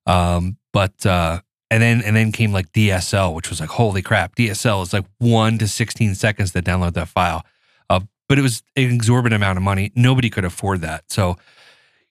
Um, 0.05 0.57
but 0.71 1.05
uh, 1.05 1.41
and 1.71 1.81
then 1.81 2.01
and 2.01 2.15
then 2.15 2.31
came 2.31 2.51
like 2.51 2.71
DSL, 2.71 3.33
which 3.33 3.49
was 3.49 3.59
like 3.59 3.69
holy 3.69 4.01
crap. 4.01 4.35
DSL 4.35 4.83
is 4.83 4.93
like 4.93 5.05
one 5.17 5.57
to 5.57 5.67
sixteen 5.67 6.15
seconds 6.15 6.51
to 6.53 6.61
download 6.61 6.93
that 6.93 7.07
file. 7.09 7.45
Uh, 7.89 8.01
but 8.27 8.37
it 8.37 8.41
was 8.41 8.63
an 8.75 8.91
exorbitant 8.93 9.41
amount 9.41 9.57
of 9.57 9.63
money. 9.63 9.91
Nobody 9.95 10.29
could 10.29 10.45
afford 10.45 10.81
that. 10.81 11.11
So, 11.11 11.37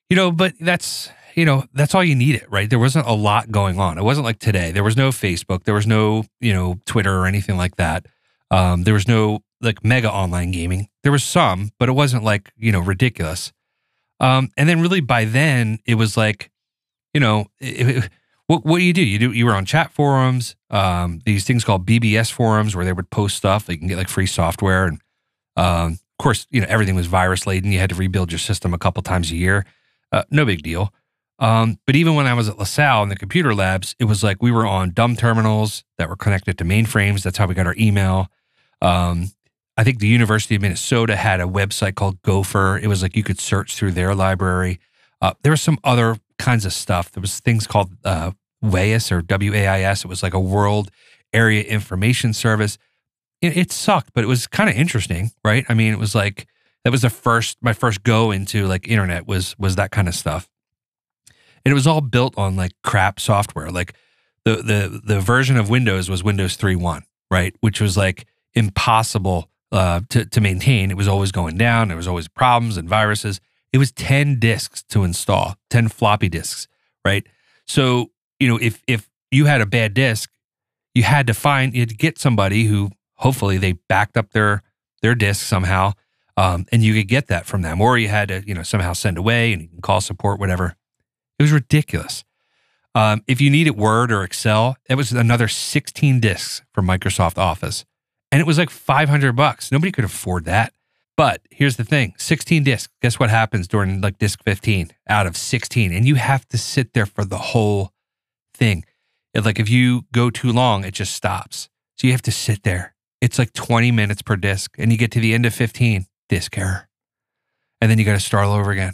you 0.09 0.15
know, 0.15 0.31
but 0.31 0.53
that's 0.59 1.09
you 1.35 1.45
know 1.45 1.65
that's 1.73 1.95
all 1.95 2.03
you 2.03 2.15
needed, 2.15 2.45
right? 2.49 2.69
There 2.69 2.79
wasn't 2.79 3.07
a 3.07 3.13
lot 3.13 3.51
going 3.51 3.79
on. 3.79 3.97
It 3.97 4.03
wasn't 4.03 4.25
like 4.25 4.39
today. 4.39 4.71
There 4.71 4.83
was 4.83 4.97
no 4.97 5.09
Facebook. 5.09 5.63
There 5.63 5.73
was 5.73 5.87
no 5.87 6.25
you 6.39 6.53
know 6.53 6.79
Twitter 6.85 7.17
or 7.17 7.25
anything 7.25 7.57
like 7.57 7.75
that. 7.77 8.05
Um, 8.51 8.83
there 8.83 8.93
was 8.93 9.07
no 9.07 9.39
like 9.61 9.83
mega 9.83 10.11
online 10.11 10.51
gaming. 10.51 10.89
There 11.03 11.11
was 11.11 11.23
some, 11.23 11.71
but 11.79 11.89
it 11.89 11.93
wasn't 11.93 12.23
like 12.23 12.51
you 12.57 12.71
know 12.71 12.79
ridiculous. 12.79 13.51
Um, 14.19 14.49
and 14.57 14.67
then 14.67 14.81
really 14.81 14.99
by 14.99 15.25
then 15.25 15.79
it 15.85 15.95
was 15.95 16.17
like, 16.17 16.51
you 17.13 17.21
know, 17.21 17.45
it, 17.59 17.89
it, 17.89 18.09
what 18.47 18.65
what 18.65 18.79
do 18.79 18.83
you 18.83 18.93
do? 18.93 19.03
You 19.03 19.19
do 19.19 19.31
you 19.31 19.45
were 19.45 19.55
on 19.55 19.65
chat 19.65 19.91
forums, 19.91 20.55
um, 20.69 21.21
these 21.25 21.45
things 21.45 21.63
called 21.63 21.85
BBS 21.85 22.31
forums 22.31 22.75
where 22.75 22.85
they 22.85 22.93
would 22.93 23.09
post 23.09 23.37
stuff. 23.37 23.65
They 23.65 23.77
can 23.77 23.87
get 23.87 23.97
like 23.97 24.09
free 24.09 24.25
software, 24.25 24.85
and 24.85 25.01
um, 25.55 25.93
of 25.93 26.23
course, 26.23 26.47
you 26.49 26.59
know 26.59 26.67
everything 26.69 26.95
was 26.95 27.07
virus 27.07 27.45
laden. 27.45 27.71
You 27.71 27.79
had 27.79 27.91
to 27.91 27.95
rebuild 27.95 28.31
your 28.31 28.39
system 28.39 28.73
a 28.73 28.79
couple 28.79 29.01
times 29.03 29.31
a 29.31 29.35
year. 29.35 29.65
Uh, 30.11 30.23
no 30.31 30.45
big 30.45 30.63
deal. 30.63 30.91
Um, 31.39 31.79
but 31.85 31.95
even 31.95 32.15
when 32.15 32.27
I 32.27 32.33
was 32.33 32.49
at 32.49 32.59
LaSalle 32.59 33.03
in 33.03 33.09
the 33.09 33.15
computer 33.15 33.55
labs, 33.55 33.95
it 33.97 34.05
was 34.05 34.23
like 34.23 34.41
we 34.41 34.51
were 34.51 34.67
on 34.67 34.91
dumb 34.91 35.15
terminals 35.15 35.83
that 35.97 36.09
were 36.09 36.17
connected 36.17 36.57
to 36.57 36.65
mainframes. 36.65 37.23
That's 37.23 37.37
how 37.37 37.47
we 37.47 37.55
got 37.55 37.65
our 37.65 37.75
email. 37.77 38.27
Um, 38.81 39.31
I 39.77 39.85
think 39.85 39.99
the 39.99 40.07
University 40.07 40.55
of 40.55 40.61
Minnesota 40.61 41.15
had 41.15 41.39
a 41.39 41.45
website 41.45 41.95
called 41.95 42.21
Gopher. 42.21 42.77
It 42.77 42.87
was 42.87 43.01
like 43.01 43.15
you 43.15 43.23
could 43.23 43.39
search 43.39 43.75
through 43.75 43.93
their 43.93 44.13
library. 44.13 44.79
Uh, 45.21 45.33
there 45.41 45.51
was 45.51 45.61
some 45.61 45.77
other 45.85 46.17
kinds 46.37 46.65
of 46.65 46.73
stuff. 46.73 47.11
There 47.11 47.21
was 47.21 47.39
things 47.39 47.65
called 47.65 47.91
uh, 48.03 48.31
WAIS 48.61 49.09
or 49.09 49.21
WAIS. 49.21 50.03
It 50.03 50.07
was 50.07 50.21
like 50.21 50.33
a 50.33 50.39
World 50.39 50.91
Area 51.33 51.63
Information 51.63 52.33
Service. 52.33 52.77
It, 53.41 53.55
it 53.55 53.71
sucked, 53.71 54.11
but 54.13 54.23
it 54.23 54.27
was 54.27 54.47
kind 54.47 54.69
of 54.69 54.75
interesting, 54.75 55.31
right? 55.45 55.65
I 55.69 55.73
mean, 55.73 55.93
it 55.93 55.99
was 55.99 56.13
like 56.13 56.47
that 56.83 56.91
was 56.91 57.03
the 57.03 57.09
first 57.09 57.57
my 57.61 57.73
first 57.73 58.03
go 58.03 58.31
into 58.31 58.67
like 58.67 58.87
internet 58.87 59.27
was 59.27 59.57
was 59.57 59.75
that 59.77 59.91
kind 59.91 60.07
of 60.07 60.15
stuff, 60.15 60.49
and 61.65 61.71
it 61.71 61.75
was 61.75 61.87
all 61.87 62.01
built 62.01 62.37
on 62.37 62.55
like 62.55 62.71
crap 62.83 63.19
software. 63.19 63.69
Like 63.69 63.93
the 64.45 64.57
the 64.57 65.01
the 65.03 65.19
version 65.19 65.57
of 65.57 65.69
Windows 65.69 66.09
was 66.09 66.23
Windows 66.23 66.57
3.1, 66.57 67.03
right? 67.29 67.55
Which 67.61 67.81
was 67.81 67.97
like 67.97 68.25
impossible 68.53 69.49
uh, 69.71 70.01
to 70.09 70.25
to 70.25 70.41
maintain. 70.41 70.91
It 70.91 70.97
was 70.97 71.07
always 71.07 71.31
going 71.31 71.57
down. 71.57 71.89
There 71.89 71.97
was 71.97 72.07
always 72.07 72.27
problems 72.27 72.77
and 72.77 72.87
viruses. 72.87 73.39
It 73.71 73.77
was 73.77 73.91
10 73.91 74.39
disks 74.39 74.81
to 74.89 75.03
install, 75.03 75.55
10 75.69 75.89
floppy 75.89 76.27
disks, 76.27 76.67
right? 77.05 77.25
So 77.67 78.11
you 78.39 78.47
know, 78.47 78.57
if 78.61 78.81
if 78.87 79.09
you 79.31 79.45
had 79.45 79.61
a 79.61 79.65
bad 79.65 79.93
disk, 79.93 80.31
you 80.93 81.03
had 81.03 81.27
to 81.27 81.33
find 81.33 81.73
you 81.73 81.81
had 81.81 81.89
to 81.89 81.95
get 81.95 82.17
somebody 82.17 82.65
who 82.65 82.89
hopefully 83.15 83.57
they 83.57 83.73
backed 83.73 84.17
up 84.17 84.31
their 84.31 84.63
their 85.01 85.15
disk 85.15 85.45
somehow, 85.45 85.93
um, 86.37 86.65
and 86.71 86.83
you 86.83 86.93
could 86.93 87.07
get 87.07 87.27
that 87.27 87.45
from 87.45 87.61
them, 87.61 87.79
or 87.81 87.97
you 87.97 88.07
had 88.07 88.29
to 88.29 88.43
you 88.45 88.53
know 88.53 88.63
somehow 88.63 88.93
send 88.93 89.17
away 89.17 89.53
and 89.53 89.61
you 89.61 89.67
can 89.67 89.81
call 89.81 90.01
support, 90.01 90.39
whatever. 90.39 90.75
It 91.39 91.43
was 91.43 91.51
ridiculous. 91.51 92.23
Um, 92.93 93.23
if 93.27 93.39
you 93.39 93.49
needed 93.49 93.71
Word 93.71 94.11
or 94.11 94.23
Excel, 94.23 94.75
it 94.89 94.95
was 94.95 95.11
another 95.11 95.47
16 95.47 96.19
disks 96.19 96.63
for 96.73 96.81
Microsoft 96.81 97.37
Office, 97.37 97.85
and 98.31 98.41
it 98.41 98.47
was 98.47 98.57
like 98.57 98.69
500 98.69 99.33
bucks. 99.33 99.71
Nobody 99.71 99.91
could 99.91 100.03
afford 100.03 100.45
that. 100.45 100.73
But 101.15 101.41
here's 101.51 101.75
the 101.75 101.83
thing 101.83 102.13
16 102.17 102.63
discs. 102.63 102.93
Guess 103.01 103.19
what 103.19 103.29
happens 103.29 103.67
during 103.67 104.01
like 104.01 104.17
disc 104.17 104.41
15 104.43 104.91
out 105.07 105.27
of 105.27 105.35
16? 105.35 105.91
And 105.91 106.07
you 106.07 106.15
have 106.15 106.47
to 106.47 106.57
sit 106.57 106.93
there 106.93 107.05
for 107.05 107.25
the 107.25 107.37
whole 107.37 107.91
thing. 108.53 108.85
If, 109.33 109.45
like 109.45 109.59
if 109.59 109.69
you 109.69 110.03
go 110.13 110.29
too 110.29 110.51
long, 110.51 110.83
it 110.85 110.93
just 110.93 111.13
stops. 111.13 111.69
So 111.97 112.07
you 112.07 112.13
have 112.13 112.21
to 112.23 112.31
sit 112.31 112.63
there. 112.63 112.95
It's 113.21 113.37
like 113.37 113.51
20 113.51 113.91
minutes 113.91 114.21
per 114.21 114.37
disc, 114.37 114.75
and 114.77 114.91
you 114.91 114.97
get 114.97 115.11
to 115.11 115.19
the 115.19 115.33
end 115.33 115.45
of 115.45 115.53
15, 115.53 116.05
disc 116.29 116.57
error. 116.57 116.87
And 117.81 117.91
then 117.91 117.99
you 117.99 118.05
got 118.05 118.13
to 118.13 118.19
start 118.19 118.45
all 118.45 118.53
over 118.53 118.71
again. 118.71 118.93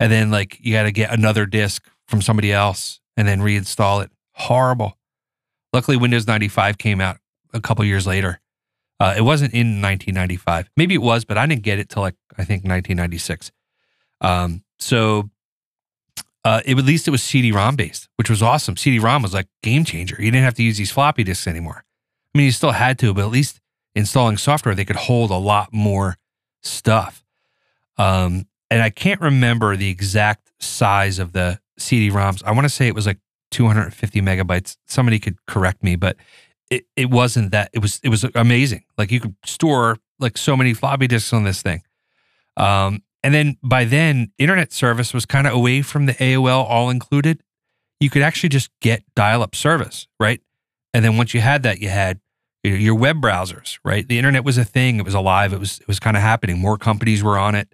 And 0.00 0.12
then 0.12 0.30
like 0.30 0.58
you 0.60 0.72
got 0.72 0.84
to 0.84 0.92
get 0.92 1.12
another 1.12 1.46
disc 1.46 1.88
from 2.06 2.22
somebody 2.22 2.52
else 2.52 3.00
and 3.16 3.26
then 3.26 3.40
reinstall 3.40 4.02
it. 4.04 4.10
Horrible. 4.32 4.96
Luckily, 5.72 5.96
Windows 5.96 6.26
95 6.26 6.78
came 6.78 7.00
out 7.00 7.18
a 7.52 7.60
couple 7.60 7.84
years 7.84 8.06
later. 8.06 8.40
Uh, 9.00 9.14
it 9.16 9.22
wasn't 9.22 9.52
in 9.52 9.80
1995. 9.80 10.70
Maybe 10.76 10.94
it 10.94 11.02
was, 11.02 11.24
but 11.24 11.38
I 11.38 11.46
didn't 11.46 11.62
get 11.62 11.78
it 11.78 11.88
till 11.88 12.02
like 12.02 12.16
I 12.32 12.44
think 12.44 12.62
1996. 12.64 13.52
Um, 14.20 14.64
so 14.78 15.30
uh, 16.44 16.62
it, 16.64 16.76
at 16.78 16.84
least 16.84 17.06
it 17.06 17.10
was 17.10 17.22
CD-ROM 17.22 17.76
based, 17.76 18.08
which 18.16 18.30
was 18.30 18.42
awesome. 18.42 18.76
CD-ROM 18.76 19.22
was 19.22 19.34
like 19.34 19.46
game 19.62 19.84
changer. 19.84 20.16
You 20.18 20.30
didn't 20.30 20.44
have 20.44 20.54
to 20.54 20.62
use 20.62 20.78
these 20.78 20.90
floppy 20.90 21.22
disks 21.22 21.46
anymore. 21.46 21.84
I 22.34 22.38
mean, 22.38 22.46
you 22.46 22.52
still 22.52 22.72
had 22.72 22.98
to, 23.00 23.14
but 23.14 23.22
at 23.22 23.30
least 23.30 23.60
installing 23.94 24.36
software, 24.36 24.74
they 24.74 24.84
could 24.84 24.96
hold 24.96 25.30
a 25.30 25.36
lot 25.36 25.72
more 25.72 26.16
stuff. 26.62 27.24
Um, 27.96 28.46
and 28.70 28.82
I 28.82 28.90
can't 28.90 29.20
remember 29.20 29.76
the 29.76 29.90
exact 29.90 30.50
size 30.60 31.18
of 31.18 31.32
the 31.32 31.60
CD-ROMs. 31.78 32.42
I 32.44 32.52
want 32.52 32.64
to 32.64 32.68
say 32.68 32.86
it 32.86 32.94
was 32.94 33.06
like 33.06 33.18
250 33.50 34.20
megabytes. 34.20 34.76
Somebody 34.86 35.18
could 35.18 35.44
correct 35.46 35.82
me, 35.82 35.96
but 35.96 36.16
it, 36.70 36.84
it 36.96 37.10
wasn't 37.10 37.50
that. 37.52 37.70
It 37.72 37.80
was 37.80 38.00
it 38.02 38.10
was 38.10 38.24
amazing. 38.34 38.84
Like 38.98 39.10
you 39.10 39.20
could 39.20 39.34
store 39.44 39.98
like 40.18 40.36
so 40.36 40.56
many 40.56 40.74
floppy 40.74 41.06
disks 41.06 41.32
on 41.32 41.44
this 41.44 41.62
thing. 41.62 41.82
Um, 42.56 43.02
and 43.22 43.34
then 43.34 43.56
by 43.62 43.84
then, 43.84 44.32
internet 44.38 44.72
service 44.72 45.14
was 45.14 45.26
kind 45.26 45.46
of 45.46 45.54
away 45.54 45.82
from 45.82 46.06
the 46.06 46.14
AOL 46.14 46.64
all 46.64 46.90
included. 46.90 47.42
You 48.00 48.10
could 48.10 48.22
actually 48.22 48.50
just 48.50 48.70
get 48.80 49.02
dial 49.16 49.42
up 49.42 49.54
service, 49.54 50.06
right? 50.20 50.40
And 50.94 51.04
then 51.04 51.16
once 51.16 51.34
you 51.34 51.40
had 51.40 51.62
that, 51.64 51.80
you 51.80 51.88
had 51.88 52.20
your 52.62 52.94
web 52.94 53.20
browsers, 53.20 53.78
right? 53.84 54.06
The 54.06 54.18
internet 54.18 54.44
was 54.44 54.58
a 54.58 54.64
thing. 54.64 54.98
It 54.98 55.04
was 55.04 55.14
alive. 55.14 55.52
It 55.52 55.60
was 55.60 55.78
it 55.80 55.88
was 55.88 55.98
kind 56.00 56.16
of 56.16 56.22
happening. 56.22 56.58
More 56.58 56.76
companies 56.76 57.22
were 57.22 57.38
on 57.38 57.54
it, 57.54 57.72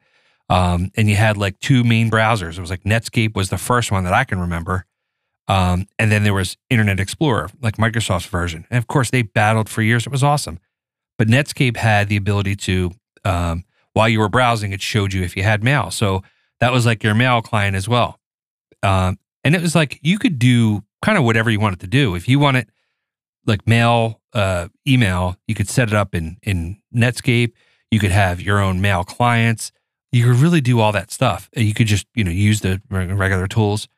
um, 0.49 0.91
and 0.97 1.09
you 1.09 1.17
had 1.17 1.37
like 1.37 1.59
two 1.61 1.85
main 1.85 2.11
browsers. 2.11 2.59
It 2.59 2.61
was 2.61 2.71
like 2.71 2.85
Netscape 2.85 3.35
was 3.35 3.51
the 3.51 3.59
first 3.59 3.91
one 3.91 4.05
that 4.05 4.15
I 4.15 4.25
can 4.25 4.39
remember, 4.39 4.87
um, 5.49 5.87
and 5.99 6.11
then 6.11 6.25
there 6.25 6.35
was 6.35 6.57
Internet 6.71 7.01
Explorer, 7.01 7.51
like 7.61 7.77
Microsoft's 7.77 8.27
version. 8.27 8.67
And 8.71 8.79
of 8.79 8.87
course, 8.87 9.11
they 9.11 9.23
battled 9.23 9.69
for 9.69 9.83
years. 9.83 10.07
It 10.07 10.13
was 10.13 10.25
awesome, 10.25 10.59
but 11.19 11.29
Netscape 11.29 11.77
had 11.77 12.09
the 12.09 12.17
ability 12.17 12.57
to 12.57 12.93
um, 13.25 13.65
while 13.95 14.09
you 14.09 14.19
were 14.19 14.29
browsing, 14.29 14.73
it 14.73 14.83
showed 14.83 15.13
you 15.13 15.23
if 15.23 15.37
you 15.37 15.43
had 15.43 15.65
mail. 15.65 15.91
So 15.91 16.23
that 16.61 16.73
was 16.73 16.85
like 16.85 17.03
your 17.03 17.15
mail 17.15 17.41
client 17.41 17.77
as 17.77 17.89
well. 17.89 18.21
Um, 18.83 19.19
and 19.43 19.55
it 19.55 19.63
was 19.63 19.75
like 19.75 19.99
you 20.03 20.19
could 20.19 20.39
do 20.39 20.85
kind 21.01 21.17
of 21.17 21.25
whatever 21.25 21.51
you 21.51 21.61
wanted 21.61 21.81
to 21.81 21.87
do. 21.87 22.15
If 22.15 22.29
you 22.29 22.39
wanted 22.39 22.69
like 23.47 23.67
mail, 23.67 24.21
uh, 24.33 24.69
email, 24.87 25.37
you 25.47 25.55
could 25.55 25.69
set 25.69 25.89
it 25.89 25.95
up 25.95 26.15
in 26.15 26.37
in 26.43 26.81
Netscape. 26.95 27.53
You 27.91 28.01
could 28.01 28.11
have 28.11 28.41
your 28.41 28.59
own 28.59 28.81
mail 28.81 29.05
clients. 29.05 29.73
You 30.15 30.27
could 30.27 30.37
really 30.37 30.61
do 30.61 30.81
all 30.81 30.93
that 30.93 31.11
stuff. 31.11 31.51
You 31.57 31.75
could 31.75 31.87
just 31.87 32.07
you 32.15 32.25
know 32.25 32.31
use 32.31 32.61
the 32.61 32.81
regular 32.91 33.47
tools. 33.47 33.89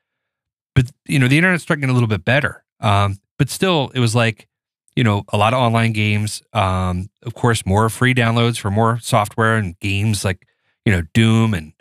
But 0.74 0.90
you 1.06 1.18
know 1.18 1.28
the 1.28 1.36
internet's 1.38 1.62
starting 1.62 1.82
to 1.82 1.86
get 1.86 1.92
a 1.92 1.94
little 1.94 2.08
bit 2.08 2.24
better. 2.24 2.64
Um, 2.80 3.18
but 3.38 3.50
still, 3.50 3.90
it 3.94 4.00
was 4.00 4.14
like 4.14 4.48
you 4.96 5.04
know, 5.04 5.24
a 5.28 5.36
lot 5.36 5.52
of 5.52 5.60
online 5.60 5.92
games. 5.92 6.42
Um, 6.54 7.10
of 7.22 7.34
course, 7.34 7.64
more 7.66 7.88
free 7.90 8.14
downloads 8.14 8.58
for 8.58 8.70
more 8.70 8.98
software 9.00 9.56
and 9.56 9.78
games 9.78 10.24
like, 10.24 10.48
you 10.84 10.92
know, 10.92 11.02
Doom 11.12 11.52
and 11.52 11.74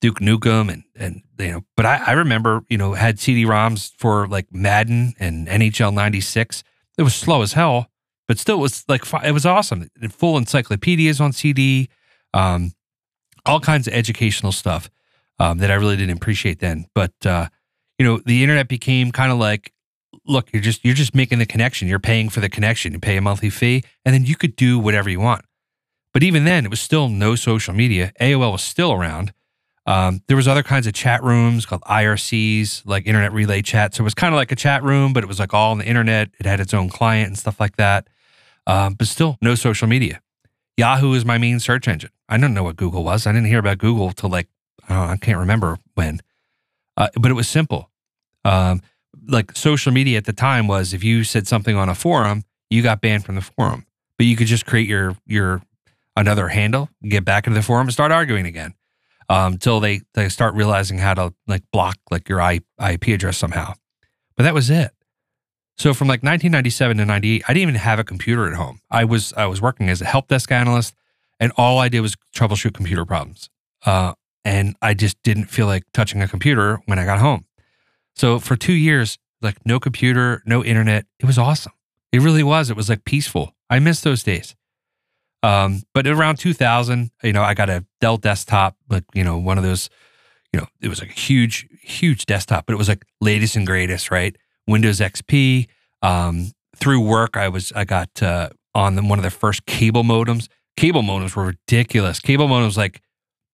Duke 0.00 0.18
Nukem 0.18 0.70
and 0.70 0.82
and 0.96 1.22
you 1.38 1.52
know, 1.52 1.64
but 1.76 1.86
I, 1.86 2.02
I 2.08 2.12
remember, 2.12 2.62
you 2.68 2.76
know, 2.76 2.94
had 2.94 3.20
CD-ROMs 3.20 3.92
for 3.96 4.26
like 4.26 4.52
Madden 4.52 5.14
and 5.18 5.46
NHL 5.46 5.94
96. 5.94 6.64
It 6.98 7.02
was 7.02 7.14
slow 7.14 7.42
as 7.42 7.52
hell, 7.52 7.88
but 8.26 8.38
still 8.38 8.58
it 8.58 8.62
was 8.62 8.84
like 8.88 9.04
it 9.24 9.32
was 9.32 9.46
awesome. 9.46 9.88
Full 10.10 10.36
encyclopedias 10.36 11.20
on 11.20 11.32
CD, 11.32 11.88
um, 12.34 12.72
all 13.46 13.60
kinds 13.60 13.86
of 13.86 13.94
educational 13.94 14.52
stuff 14.52 14.90
um, 15.38 15.58
that 15.58 15.70
I 15.70 15.74
really 15.74 15.96
didn't 15.96 16.16
appreciate 16.16 16.60
then. 16.60 16.86
But 16.94 17.14
uh, 17.24 17.48
you 17.98 18.04
know, 18.04 18.20
the 18.24 18.42
internet 18.42 18.68
became 18.68 19.12
kind 19.12 19.32
of 19.32 19.38
like 19.38 19.72
look, 20.26 20.48
you're 20.52 20.62
just 20.62 20.84
you're 20.84 20.94
just 20.94 21.14
making 21.14 21.38
the 21.38 21.46
connection. 21.46 21.88
You're 21.88 21.98
paying 21.98 22.28
for 22.28 22.40
the 22.40 22.48
connection. 22.48 22.92
You 22.92 22.98
pay 22.98 23.16
a 23.16 23.20
monthly 23.20 23.50
fee, 23.50 23.82
and 24.04 24.14
then 24.14 24.24
you 24.24 24.36
could 24.36 24.56
do 24.56 24.78
whatever 24.78 25.08
you 25.08 25.20
want. 25.20 25.44
But 26.12 26.22
even 26.22 26.44
then, 26.44 26.64
it 26.64 26.70
was 26.70 26.80
still 26.80 27.08
no 27.08 27.34
social 27.34 27.74
media. 27.74 28.12
AOL 28.20 28.52
was 28.52 28.62
still 28.62 28.92
around. 28.92 29.32
Um, 29.86 30.22
there 30.26 30.36
was 30.36 30.48
other 30.48 30.64
kinds 30.64 30.86
of 30.86 30.94
chat 30.94 31.22
rooms 31.22 31.64
called 31.64 31.82
IRCs, 31.82 32.82
like 32.86 33.06
Internet 33.06 33.32
Relay 33.32 33.62
Chat. 33.62 33.94
So 33.94 34.02
it 34.02 34.04
was 34.04 34.14
kind 34.14 34.34
of 34.34 34.36
like 34.36 34.50
a 34.50 34.56
chat 34.56 34.82
room, 34.82 35.12
but 35.12 35.22
it 35.22 35.26
was 35.26 35.38
like 35.38 35.54
all 35.54 35.70
on 35.70 35.78
the 35.78 35.84
internet. 35.84 36.30
It 36.40 36.46
had 36.46 36.58
its 36.58 36.74
own 36.74 36.88
client 36.88 37.28
and 37.28 37.38
stuff 37.38 37.60
like 37.60 37.76
that. 37.76 38.08
Um, 38.66 38.94
but 38.94 39.06
still, 39.06 39.38
no 39.40 39.54
social 39.54 39.86
media. 39.86 40.20
Yahoo 40.76 41.14
is 41.14 41.24
my 41.24 41.38
main 41.38 41.58
search 41.58 41.88
engine. 41.88 42.10
I 42.28 42.36
didn't 42.36 42.54
know 42.54 42.64
what 42.64 42.76
Google 42.76 43.04
was. 43.04 43.26
I 43.26 43.32
didn't 43.32 43.46
hear 43.48 43.58
about 43.58 43.78
Google 43.78 44.12
till 44.12 44.30
like, 44.30 44.48
I, 44.88 45.12
I 45.12 45.16
can't 45.16 45.38
remember 45.38 45.78
when, 45.94 46.20
uh, 46.96 47.08
but 47.18 47.30
it 47.30 47.34
was 47.34 47.48
simple. 47.48 47.90
Um, 48.44 48.82
like 49.28 49.56
social 49.56 49.92
media 49.92 50.18
at 50.18 50.24
the 50.24 50.32
time 50.32 50.68
was 50.68 50.92
if 50.92 51.02
you 51.02 51.24
said 51.24 51.48
something 51.48 51.76
on 51.76 51.88
a 51.88 51.94
forum, 51.94 52.44
you 52.70 52.82
got 52.82 53.00
banned 53.00 53.24
from 53.24 53.36
the 53.36 53.40
forum, 53.40 53.86
but 54.18 54.26
you 54.26 54.36
could 54.36 54.46
just 54.46 54.66
create 54.66 54.88
your, 54.88 55.16
your, 55.26 55.62
another 56.16 56.48
handle, 56.48 56.88
get 57.06 57.24
back 57.24 57.46
into 57.46 57.58
the 57.58 57.62
forum 57.62 57.86
and 57.86 57.92
start 57.92 58.10
arguing 58.10 58.46
again. 58.46 58.74
Um, 59.28 59.56
they, 59.80 60.00
they 60.14 60.28
start 60.28 60.54
realizing 60.54 60.98
how 60.98 61.14
to 61.14 61.34
like 61.46 61.62
block 61.72 61.96
like 62.10 62.28
your 62.28 62.40
IP 62.40 63.08
address 63.08 63.36
somehow. 63.36 63.74
But 64.36 64.44
that 64.44 64.54
was 64.54 64.70
it. 64.70 64.92
So 65.76 65.92
from 65.92 66.08
like 66.08 66.22
1997 66.22 66.96
to 66.96 67.04
98, 67.04 67.44
I 67.46 67.52
didn't 67.52 67.62
even 67.62 67.74
have 67.74 67.98
a 67.98 68.04
computer 68.04 68.46
at 68.46 68.54
home. 68.54 68.80
I 68.90 69.04
was 69.04 69.32
I 69.34 69.46
was 69.46 69.60
working 69.60 69.88
as 69.88 70.00
a 70.00 70.06
help 70.06 70.28
desk 70.28 70.50
analyst, 70.50 70.94
and 71.38 71.52
all 71.56 71.78
I 71.78 71.88
did 71.88 72.00
was 72.00 72.16
troubleshoot 72.34 72.74
computer 72.74 73.04
problems. 73.04 73.50
Uh, 73.84 74.14
and 74.44 74.76
I 74.80 74.94
just 74.94 75.22
didn't 75.22 75.46
feel 75.46 75.66
like 75.66 75.84
touching 75.92 76.22
a 76.22 76.28
computer 76.28 76.80
when 76.86 76.98
I 76.98 77.04
got 77.04 77.18
home. 77.18 77.44
So 78.14 78.38
for 78.38 78.56
two 78.56 78.72
years, 78.72 79.18
like 79.42 79.64
no 79.66 79.78
computer, 79.78 80.42
no 80.46 80.64
internet, 80.64 81.04
it 81.18 81.26
was 81.26 81.36
awesome. 81.36 81.72
It 82.10 82.22
really 82.22 82.42
was. 82.42 82.70
It 82.70 82.76
was 82.76 82.88
like 82.88 83.04
peaceful. 83.04 83.54
I 83.68 83.78
miss 83.78 84.00
those 84.00 84.22
days. 84.22 84.54
Um, 85.42 85.82
but 85.92 86.06
around 86.06 86.36
2000, 86.36 87.10
you 87.22 87.32
know, 87.32 87.42
I 87.42 87.54
got 87.54 87.68
a 87.68 87.84
Dell 88.00 88.16
desktop, 88.16 88.76
like 88.88 89.04
you 89.14 89.24
know, 89.24 89.36
one 89.36 89.58
of 89.58 89.64
those, 89.64 89.90
you 90.52 90.60
know, 90.60 90.66
it 90.80 90.88
was 90.88 91.00
like 91.00 91.10
a 91.10 91.20
huge, 91.20 91.68
huge 91.82 92.24
desktop, 92.24 92.64
but 92.64 92.72
it 92.72 92.78
was 92.78 92.88
like 92.88 93.04
latest 93.20 93.56
and 93.56 93.66
greatest, 93.66 94.10
right? 94.10 94.36
Windows 94.66 95.00
XP. 95.00 95.68
Um, 96.02 96.52
through 96.76 97.00
work, 97.00 97.36
I 97.36 97.48
was 97.48 97.72
I 97.72 97.84
got 97.84 98.22
uh, 98.22 98.50
on 98.74 98.96
the, 98.96 99.02
one 99.02 99.18
of 99.18 99.22
the 99.22 99.30
first 99.30 99.66
cable 99.66 100.02
modems. 100.02 100.48
Cable 100.76 101.02
modems 101.02 101.34
were 101.34 101.46
ridiculous. 101.46 102.20
Cable 102.20 102.48
modems 102.48 102.76
like 102.76 103.00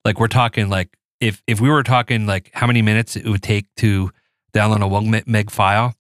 like 0.04 0.18
we're 0.18 0.28
talking 0.28 0.68
like 0.68 0.96
if 1.20 1.42
if 1.46 1.60
we 1.60 1.70
were 1.70 1.82
talking 1.82 2.26
like 2.26 2.50
how 2.52 2.66
many 2.66 2.82
minutes 2.82 3.16
it 3.16 3.26
would 3.26 3.42
take 3.42 3.66
to 3.76 4.10
download 4.52 4.82
a 4.82 4.88
one 4.88 5.22
meg 5.26 5.50
file, 5.50 5.94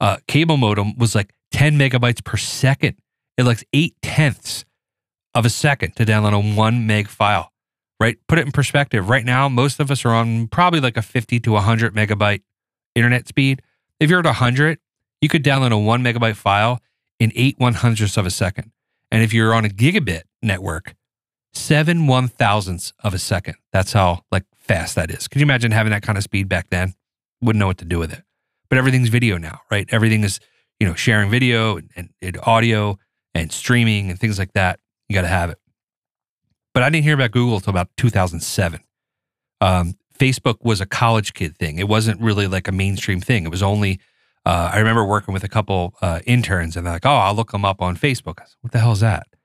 uh, 0.00 0.16
cable 0.26 0.56
modem 0.56 0.96
was 0.96 1.14
like 1.14 1.34
10 1.52 1.78
megabytes 1.78 2.24
per 2.24 2.36
second. 2.36 2.96
It 3.36 3.44
like 3.44 3.64
eight 3.72 3.94
tenths 4.02 4.64
of 5.34 5.44
a 5.44 5.50
second 5.50 5.96
to 5.96 6.04
download 6.04 6.32
a 6.32 6.56
one 6.56 6.86
meg 6.86 7.08
file. 7.08 7.52
Right? 8.00 8.16
Put 8.28 8.38
it 8.38 8.46
in 8.46 8.52
perspective. 8.52 9.08
Right 9.08 9.24
now, 9.24 9.48
most 9.48 9.80
of 9.80 9.90
us 9.90 10.04
are 10.04 10.14
on 10.14 10.46
probably 10.48 10.80
like 10.80 10.96
a 10.96 11.02
50 11.02 11.40
to 11.40 11.52
100 11.52 11.94
megabyte 11.94 12.42
internet 12.94 13.26
speed. 13.26 13.60
If 14.00 14.10
you're 14.10 14.20
at 14.20 14.24
100, 14.26 14.78
you 15.20 15.28
could 15.28 15.42
download 15.42 15.72
a 15.72 15.78
one 15.78 16.02
megabyte 16.02 16.36
file 16.36 16.80
in 17.18 17.32
eight 17.34 17.56
one 17.58 17.74
hundredths 17.74 18.16
of 18.16 18.26
a 18.26 18.30
second. 18.30 18.70
And 19.10 19.22
if 19.22 19.32
you're 19.32 19.54
on 19.54 19.64
a 19.64 19.68
gigabit 19.68 20.22
network, 20.42 20.94
seven 21.52 22.06
one 22.06 22.28
thousandths 22.28 22.92
of 23.02 23.14
a 23.14 23.18
second. 23.18 23.56
That's 23.72 23.92
how 23.92 24.22
like 24.30 24.44
fast 24.56 24.94
that 24.94 25.10
is. 25.10 25.28
Can 25.28 25.40
you 25.40 25.44
imagine 25.44 25.72
having 25.72 25.90
that 25.90 26.02
kind 26.02 26.16
of 26.16 26.24
speed 26.24 26.48
back 26.48 26.70
then? 26.70 26.94
Wouldn't 27.40 27.58
know 27.58 27.66
what 27.66 27.78
to 27.78 27.84
do 27.84 27.98
with 27.98 28.12
it. 28.12 28.22
But 28.68 28.78
everything's 28.78 29.08
video 29.08 29.38
now, 29.38 29.60
right? 29.70 29.88
Everything 29.90 30.24
is, 30.24 30.40
you 30.78 30.86
know, 30.86 30.94
sharing 30.94 31.30
video 31.30 31.78
and, 31.78 31.90
and, 31.96 32.10
and 32.20 32.38
audio 32.42 32.98
and 33.34 33.50
streaming 33.50 34.10
and 34.10 34.20
things 34.20 34.38
like 34.38 34.52
that. 34.52 34.78
You 35.08 35.14
got 35.14 35.22
to 35.22 35.28
have 35.28 35.50
it. 35.50 35.58
But 36.74 36.82
I 36.82 36.90
didn't 36.90 37.04
hear 37.04 37.14
about 37.14 37.30
Google 37.30 37.56
until 37.56 37.70
about 37.70 37.88
2007. 37.96 38.80
Um, 39.60 39.94
Facebook 40.18 40.56
was 40.62 40.80
a 40.80 40.86
college 40.86 41.32
kid 41.32 41.56
thing. 41.56 41.78
It 41.78 41.88
wasn't 41.88 42.20
really 42.20 42.46
like 42.46 42.68
a 42.68 42.72
mainstream 42.72 43.20
thing. 43.20 43.44
It 43.44 43.50
was 43.50 43.62
only, 43.62 44.00
uh, 44.44 44.70
I 44.72 44.78
remember 44.78 45.04
working 45.04 45.32
with 45.32 45.44
a 45.44 45.48
couple 45.48 45.94
uh, 46.02 46.20
interns 46.26 46.76
and 46.76 46.86
they're 46.86 46.94
like, 46.94 47.06
oh, 47.06 47.10
I'll 47.10 47.34
look 47.34 47.52
them 47.52 47.64
up 47.64 47.80
on 47.80 47.96
Facebook. 47.96 48.38
Said, 48.40 48.56
what 48.60 48.72
the 48.72 48.78
hell 48.78 48.92
is 48.92 49.00
that? 49.00 49.26
I 49.32 49.36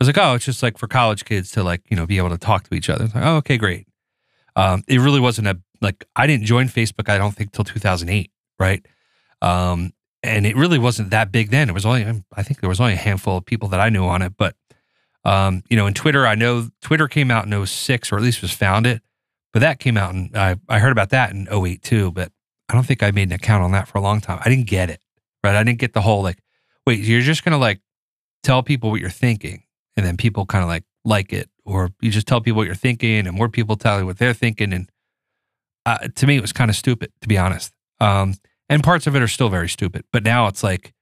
was 0.00 0.08
like, 0.08 0.18
oh, 0.18 0.34
it's 0.34 0.44
just 0.44 0.62
like 0.62 0.78
for 0.78 0.88
college 0.88 1.24
kids 1.24 1.52
to 1.52 1.62
like, 1.62 1.82
you 1.88 1.96
know, 1.96 2.06
be 2.06 2.18
able 2.18 2.30
to 2.30 2.38
talk 2.38 2.68
to 2.68 2.74
each 2.74 2.88
other. 2.88 3.04
Like, 3.04 3.24
oh, 3.24 3.36
okay, 3.36 3.56
great. 3.56 3.86
Um, 4.56 4.82
it 4.88 4.98
really 4.98 5.20
wasn't 5.20 5.48
a, 5.48 5.60
like, 5.80 6.04
I 6.16 6.26
didn't 6.26 6.46
join 6.46 6.66
Facebook, 6.66 7.08
I 7.08 7.18
don't 7.18 7.34
think, 7.34 7.52
till 7.52 7.64
2008, 7.64 8.30
right? 8.58 8.84
Um, 9.40 9.92
and 10.22 10.46
it 10.46 10.56
really 10.56 10.78
wasn't 10.78 11.10
that 11.10 11.32
big 11.32 11.50
then. 11.50 11.68
It 11.68 11.72
was 11.72 11.86
only, 11.86 12.22
I 12.34 12.42
think 12.42 12.60
there 12.60 12.68
was 12.68 12.80
only 12.80 12.92
a 12.94 12.96
handful 12.96 13.36
of 13.36 13.44
people 13.44 13.68
that 13.70 13.80
I 13.80 13.88
knew 13.88 14.04
on 14.04 14.22
it. 14.22 14.34
But, 14.36 14.54
um, 15.24 15.62
you 15.68 15.76
know, 15.76 15.86
in 15.86 15.94
Twitter, 15.94 16.26
I 16.26 16.34
know 16.34 16.68
Twitter 16.80 17.08
came 17.08 17.30
out 17.30 17.46
in 17.46 17.66
06 17.66 18.12
or 18.12 18.16
at 18.16 18.22
least 18.22 18.42
was 18.42 18.52
founded. 18.52 19.00
But 19.52 19.60
that 19.60 19.78
came 19.78 19.96
out 19.96 20.14
and 20.14 20.36
I, 20.36 20.56
I 20.68 20.78
heard 20.78 20.92
about 20.92 21.10
that 21.10 21.30
in 21.30 21.46
08 21.50 21.82
too, 21.82 22.10
but 22.10 22.32
I 22.68 22.74
don't 22.74 22.86
think 22.86 23.02
I 23.02 23.10
made 23.10 23.28
an 23.28 23.32
account 23.32 23.62
on 23.62 23.72
that 23.72 23.86
for 23.86 23.98
a 23.98 24.00
long 24.00 24.20
time. 24.20 24.40
I 24.44 24.48
didn't 24.48 24.66
get 24.66 24.88
it, 24.88 25.00
right? 25.44 25.54
I 25.54 25.62
didn't 25.62 25.78
get 25.78 25.92
the 25.92 26.00
whole 26.00 26.22
like, 26.22 26.38
wait, 26.86 27.00
you're 27.00 27.20
just 27.20 27.44
going 27.44 27.52
to 27.52 27.58
like 27.58 27.80
tell 28.42 28.62
people 28.62 28.90
what 28.90 29.00
you're 29.00 29.10
thinking 29.10 29.64
and 29.96 30.06
then 30.06 30.16
people 30.16 30.46
kind 30.46 30.62
of 30.62 30.68
like 30.68 30.84
like 31.04 31.32
it 31.32 31.50
or 31.64 31.90
you 32.00 32.10
just 32.10 32.26
tell 32.26 32.40
people 32.40 32.56
what 32.56 32.66
you're 32.66 32.74
thinking 32.74 33.26
and 33.26 33.36
more 33.36 33.48
people 33.48 33.76
tell 33.76 34.00
you 34.00 34.06
what 34.06 34.18
they're 34.18 34.32
thinking. 34.32 34.72
And 34.72 34.90
uh, 35.84 36.08
to 36.14 36.26
me, 36.26 36.36
it 36.36 36.40
was 36.40 36.52
kind 36.52 36.70
of 36.70 36.76
stupid, 36.76 37.12
to 37.20 37.28
be 37.28 37.36
honest. 37.36 37.72
Um, 38.00 38.34
and 38.68 38.82
parts 38.82 39.06
of 39.06 39.14
it 39.14 39.22
are 39.22 39.28
still 39.28 39.48
very 39.48 39.68
stupid, 39.68 40.04
but 40.12 40.24
now 40.24 40.46
it's 40.46 40.62
like, 40.62 40.94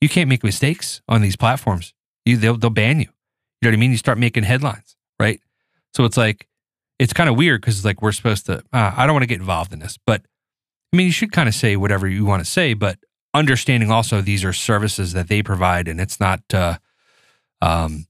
you 0.00 0.08
can't 0.08 0.28
make 0.28 0.42
mistakes 0.42 1.00
on 1.08 1.22
these 1.22 1.36
platforms. 1.36 1.94
You, 2.24 2.36
they'll, 2.36 2.56
they'll 2.56 2.70
ban 2.70 2.98
you. 2.98 3.06
You 3.60 3.68
know 3.68 3.70
what 3.70 3.74
I 3.74 3.80
mean? 3.80 3.92
You 3.92 3.96
start 3.96 4.18
making 4.18 4.42
headlines, 4.42 4.96
right? 5.20 5.40
So 5.94 6.04
it's 6.04 6.16
like, 6.16 6.48
it's 6.98 7.12
kind 7.12 7.28
of 7.28 7.36
weird 7.36 7.60
because 7.60 7.84
like 7.84 8.02
we're 8.02 8.12
supposed 8.12 8.46
to 8.46 8.58
uh, 8.72 8.92
i 8.96 9.06
don't 9.06 9.14
want 9.14 9.22
to 9.22 9.28
get 9.28 9.40
involved 9.40 9.72
in 9.72 9.78
this 9.78 9.98
but 10.06 10.22
i 10.92 10.96
mean 10.96 11.06
you 11.06 11.12
should 11.12 11.32
kind 11.32 11.48
of 11.48 11.54
say 11.54 11.76
whatever 11.76 12.08
you 12.08 12.24
want 12.24 12.44
to 12.44 12.50
say 12.50 12.74
but 12.74 12.98
understanding 13.34 13.90
also 13.90 14.20
these 14.20 14.44
are 14.44 14.52
services 14.52 15.12
that 15.12 15.28
they 15.28 15.42
provide 15.42 15.88
and 15.88 16.00
it's 16.00 16.20
not 16.20 16.40
uh, 16.52 16.76
um, 17.60 18.06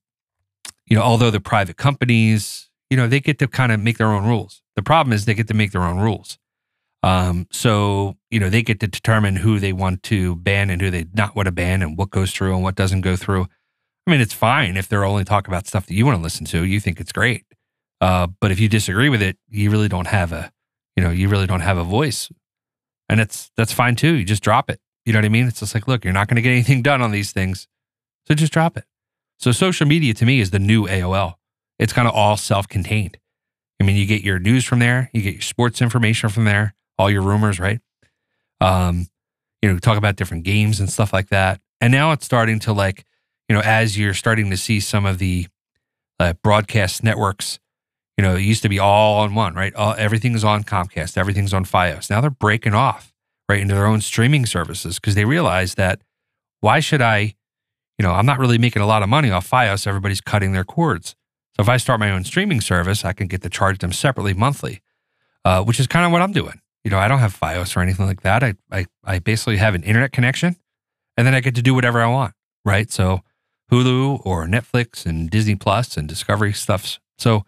you 0.87 0.97
know 0.97 1.03
although 1.03 1.31
the 1.31 1.41
private 1.41 1.77
companies 1.77 2.71
you 2.93 2.97
know 2.99 3.09
they 3.09 3.21
get 3.21 3.39
to 3.39 3.49
kind 3.49 3.73
of 3.73 3.81
make 3.81 3.97
their 3.97 4.09
own 4.09 4.27
rules. 4.27 4.61
The 4.77 4.83
problem 4.83 5.15
is 5.15 5.25
they 5.25 5.33
get 5.33 5.49
to 5.49 5.55
make 5.55 5.73
their 5.73 5.83
own 5.83 5.99
rules. 5.99 6.37
Um, 7.03 7.47
so 7.51 8.19
you 8.31 8.39
know 8.39 8.51
they 8.51 8.61
get 8.61 8.81
to 8.81 8.87
determine 8.87 9.37
who 9.37 9.59
they 9.59 9.73
want 9.73 10.03
to 10.05 10.37
ban 10.37 10.69
and 10.69 10.83
who 10.83 10.91
they 10.91 11.07
not 11.15 11.35
want 11.35 11.47
to 11.47 11.53
ban 11.53 11.81
and 11.81 11.97
what 11.97 12.11
goes 12.11 12.33
through 12.33 12.55
and 12.55 12.63
what 12.63 12.75
doesn't 12.75 13.01
go 13.01 13.17
through. 13.17 13.47
I 14.07 14.11
mean 14.11 14.21
it's 14.21 14.35
fine 14.35 14.77
if 14.77 14.89
they're 14.89 15.07
only 15.07 15.25
talking 15.25 15.51
about 15.51 15.67
stuff 15.67 15.87
that 15.87 15.95
you 15.95 16.05
want 16.05 16.19
to 16.19 16.23
listen 16.23 16.45
to. 16.47 16.65
You 16.65 16.81
think 16.81 17.01
it's 17.01 17.13
great 17.13 17.47
uh, 18.03 18.27
but 18.41 18.51
if 18.51 18.59
you 18.59 18.69
disagree 18.69 19.09
with 19.09 19.23
it, 19.23 19.39
you 19.49 19.71
really 19.71 19.87
don't 19.87 20.09
have 20.09 20.33
a, 20.33 20.53
you 20.97 21.05
know, 21.05 21.11
you 21.11 21.29
really 21.29 21.47
don't 21.47 21.61
have 21.61 21.79
a 21.79 21.85
voice, 21.85 22.31
and 23.09 23.21
it's 23.21 23.53
that's 23.57 23.73
fine 23.73 23.95
too. 23.95 24.15
You 24.15 24.25
just 24.25 24.43
drop 24.43 24.69
it. 24.69 24.81
You 25.07 25.13
know 25.13 25.21
what 25.21 25.25
I 25.25 25.29
mean? 25.29 25.47
It's 25.47 25.61
just 25.61 25.73
like, 25.73 25.87
look, 25.87 26.05
you're 26.05 26.13
not 26.13 26.27
going 26.27 26.35
to 26.35 26.43
get 26.43 26.51
anything 26.51 26.83
done 26.83 27.01
on 27.01 27.13
these 27.13 27.31
things, 27.31 27.69
so 28.27 28.35
just 28.35 28.53
drop 28.53 28.77
it. 28.77 28.85
So 29.39 29.53
social 29.53 29.87
media 29.87 30.15
to 30.15 30.27
me 30.27 30.41
is 30.41 30.51
the 30.51 30.59
new 30.59 30.89
AOL. 30.89 31.35
It's 31.79 31.93
kind 31.93 32.09
of 32.09 32.15
all 32.15 32.37
self-contained. 32.37 33.19
I 33.81 33.85
mean, 33.85 33.97
you 33.97 34.05
get 34.05 34.23
your 34.23 34.41
news 34.41 34.65
from 34.65 34.81
there, 34.81 35.09
you 35.13 35.23
get 35.23 35.35
your 35.35 35.43
sports 35.43 35.81
information 35.81 36.29
from 36.29 36.45
there, 36.45 36.75
all 36.99 37.09
your 37.09 37.23
rumors, 37.23 37.61
right? 37.61 37.81
Um, 38.61 39.07
you 39.61 39.73
know, 39.73 39.79
talk 39.79 39.97
about 39.97 40.17
different 40.17 40.43
games 40.43 40.81
and 40.81 40.91
stuff 40.91 41.13
like 41.13 41.29
that. 41.29 41.61
And 41.81 41.93
now 41.93 42.11
it's 42.11 42.25
starting 42.25 42.59
to 42.61 42.73
like, 42.73 43.05
you 43.49 43.55
know, 43.55 43.63
as 43.63 43.97
you're 43.97 44.15
starting 44.15 44.51
to 44.51 44.57
see 44.57 44.81
some 44.81 45.07
of 45.07 45.19
the 45.19 45.47
uh, 46.19 46.33
broadcast 46.43 47.05
networks 47.05 47.61
you 48.17 48.23
know, 48.23 48.37
it 48.37 48.43
used 48.43 48.63
to 48.63 48.69
be 48.69 48.79
all 48.79 49.21
on 49.21 49.35
one, 49.35 49.55
right? 49.55 49.75
All, 49.75 49.95
everything's 49.97 50.45
on 50.45 50.65
Comcast, 50.65 51.17
everything's 51.17 51.55
on 51.55 51.65
Fios. 51.65 52.11
Now 52.11 52.21
they're 52.21 52.31
breaking 52.31 52.75
off 52.75 53.13
right 53.49 53.61
into 53.61 53.75
their 53.75 53.87
own 53.87 54.01
streaming 54.01 54.47
services 54.47 54.99
because 54.99 55.15
they 55.15 55.25
realize 55.25 55.75
that 55.75 56.01
why 56.61 56.81
should 56.81 57.03
I, 57.03 57.35
you 57.99 58.03
know, 58.03 58.13
I'm 58.13 58.27
not 58.27 58.39
really 58.39 58.59
making 58.59 58.83
a 58.83 58.87
lot 58.87 59.03
of 59.03 59.09
money 59.09 59.31
off 59.31 59.49
Fios. 59.49 59.87
Everybody's 59.87 60.21
cutting 60.21 60.53
their 60.53 60.65
cords. 60.65 61.15
So 61.57 61.63
if 61.63 61.69
I 61.69 61.77
start 61.77 62.01
my 62.01 62.11
own 62.11 62.25
streaming 62.25 62.61
service, 62.61 63.05
I 63.05 63.13
can 63.13 63.27
get 63.27 63.43
to 63.43 63.51
charge 63.51 63.79
them 63.79 63.93
separately 63.93 64.35
monthly, 64.35 64.81
uh, 65.45 65.63
which 65.65 65.79
is 65.81 65.87
kind 65.87 66.07
of 66.07 66.13
what 66.13 66.23
I'm 66.23 66.33
doing. 66.33 66.61
You 66.85 66.91
know, 66.91 66.99
I 66.99 67.09
don't 67.09 67.19
have 67.19 67.39
Fios 67.39 67.77
or 67.77 67.81
anything 67.81 68.07
like 68.07 68.23
that. 68.23 68.43
I, 68.43 68.55
I, 68.71 68.87
I 69.05 69.19
basically 69.19 69.59
have 69.59 69.75
an 69.75 69.83
internet 69.83 70.13
connection 70.13 70.57
and 71.17 71.27
then 71.27 71.35
I 71.35 71.41
get 71.41 71.55
to 71.57 71.63
do 71.63 71.75
whatever 71.75 72.01
I 72.01 72.07
want, 72.07 72.35
right? 72.65 72.91
So 72.91 73.23
Hulu 73.71 74.25
or 74.25 74.47
Netflix 74.47 75.07
and 75.07 75.31
Disney 75.31 75.55
Plus 75.55 75.97
and 75.97 76.09
Discovery 76.09 76.53
stuffs. 76.53 76.99
So 77.19 77.45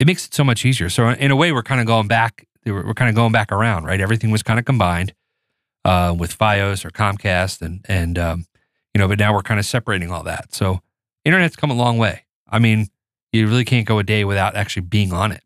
it 0.00 0.06
makes 0.06 0.26
it 0.26 0.34
so 0.34 0.42
much 0.42 0.64
easier. 0.64 0.88
So 0.88 1.08
in 1.10 1.30
a 1.30 1.36
way, 1.36 1.52
we're 1.52 1.62
kind 1.62 1.80
of 1.80 1.86
going 1.86 2.08
back. 2.08 2.46
We're 2.64 2.94
kind 2.94 3.10
of 3.10 3.14
going 3.14 3.32
back 3.32 3.52
around, 3.52 3.84
right? 3.84 4.00
Everything 4.00 4.30
was 4.30 4.42
kind 4.42 4.58
of 4.58 4.64
combined 4.64 5.14
uh, 5.84 6.14
with 6.18 6.36
FiOS 6.36 6.84
or 6.84 6.90
Comcast, 6.90 7.62
and 7.62 7.84
and 7.86 8.18
um, 8.18 8.46
you 8.94 8.98
know, 8.98 9.06
but 9.06 9.18
now 9.18 9.32
we're 9.32 9.42
kind 9.42 9.60
of 9.60 9.66
separating 9.66 10.10
all 10.10 10.22
that. 10.24 10.54
So 10.54 10.80
internet's 11.24 11.56
come 11.56 11.70
a 11.70 11.74
long 11.74 11.98
way. 11.98 12.24
I 12.48 12.58
mean, 12.58 12.88
you 13.32 13.46
really 13.46 13.64
can't 13.64 13.86
go 13.86 13.98
a 13.98 14.02
day 14.02 14.24
without 14.24 14.56
actually 14.56 14.82
being 14.82 15.12
on 15.12 15.32
it. 15.32 15.42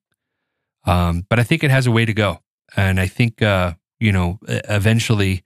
Um, 0.87 1.27
but 1.29 1.39
I 1.39 1.43
think 1.43 1.65
it 1.65 1.71
has 1.71 1.87
a 1.87 1.91
way 1.91 2.05
to 2.05 2.15
go, 2.15 2.41
and 2.77 3.01
I 3.01 3.09
think 3.09 3.43
uh, 3.43 3.75
you 3.99 4.13
know, 4.13 4.39
eventually, 4.47 5.45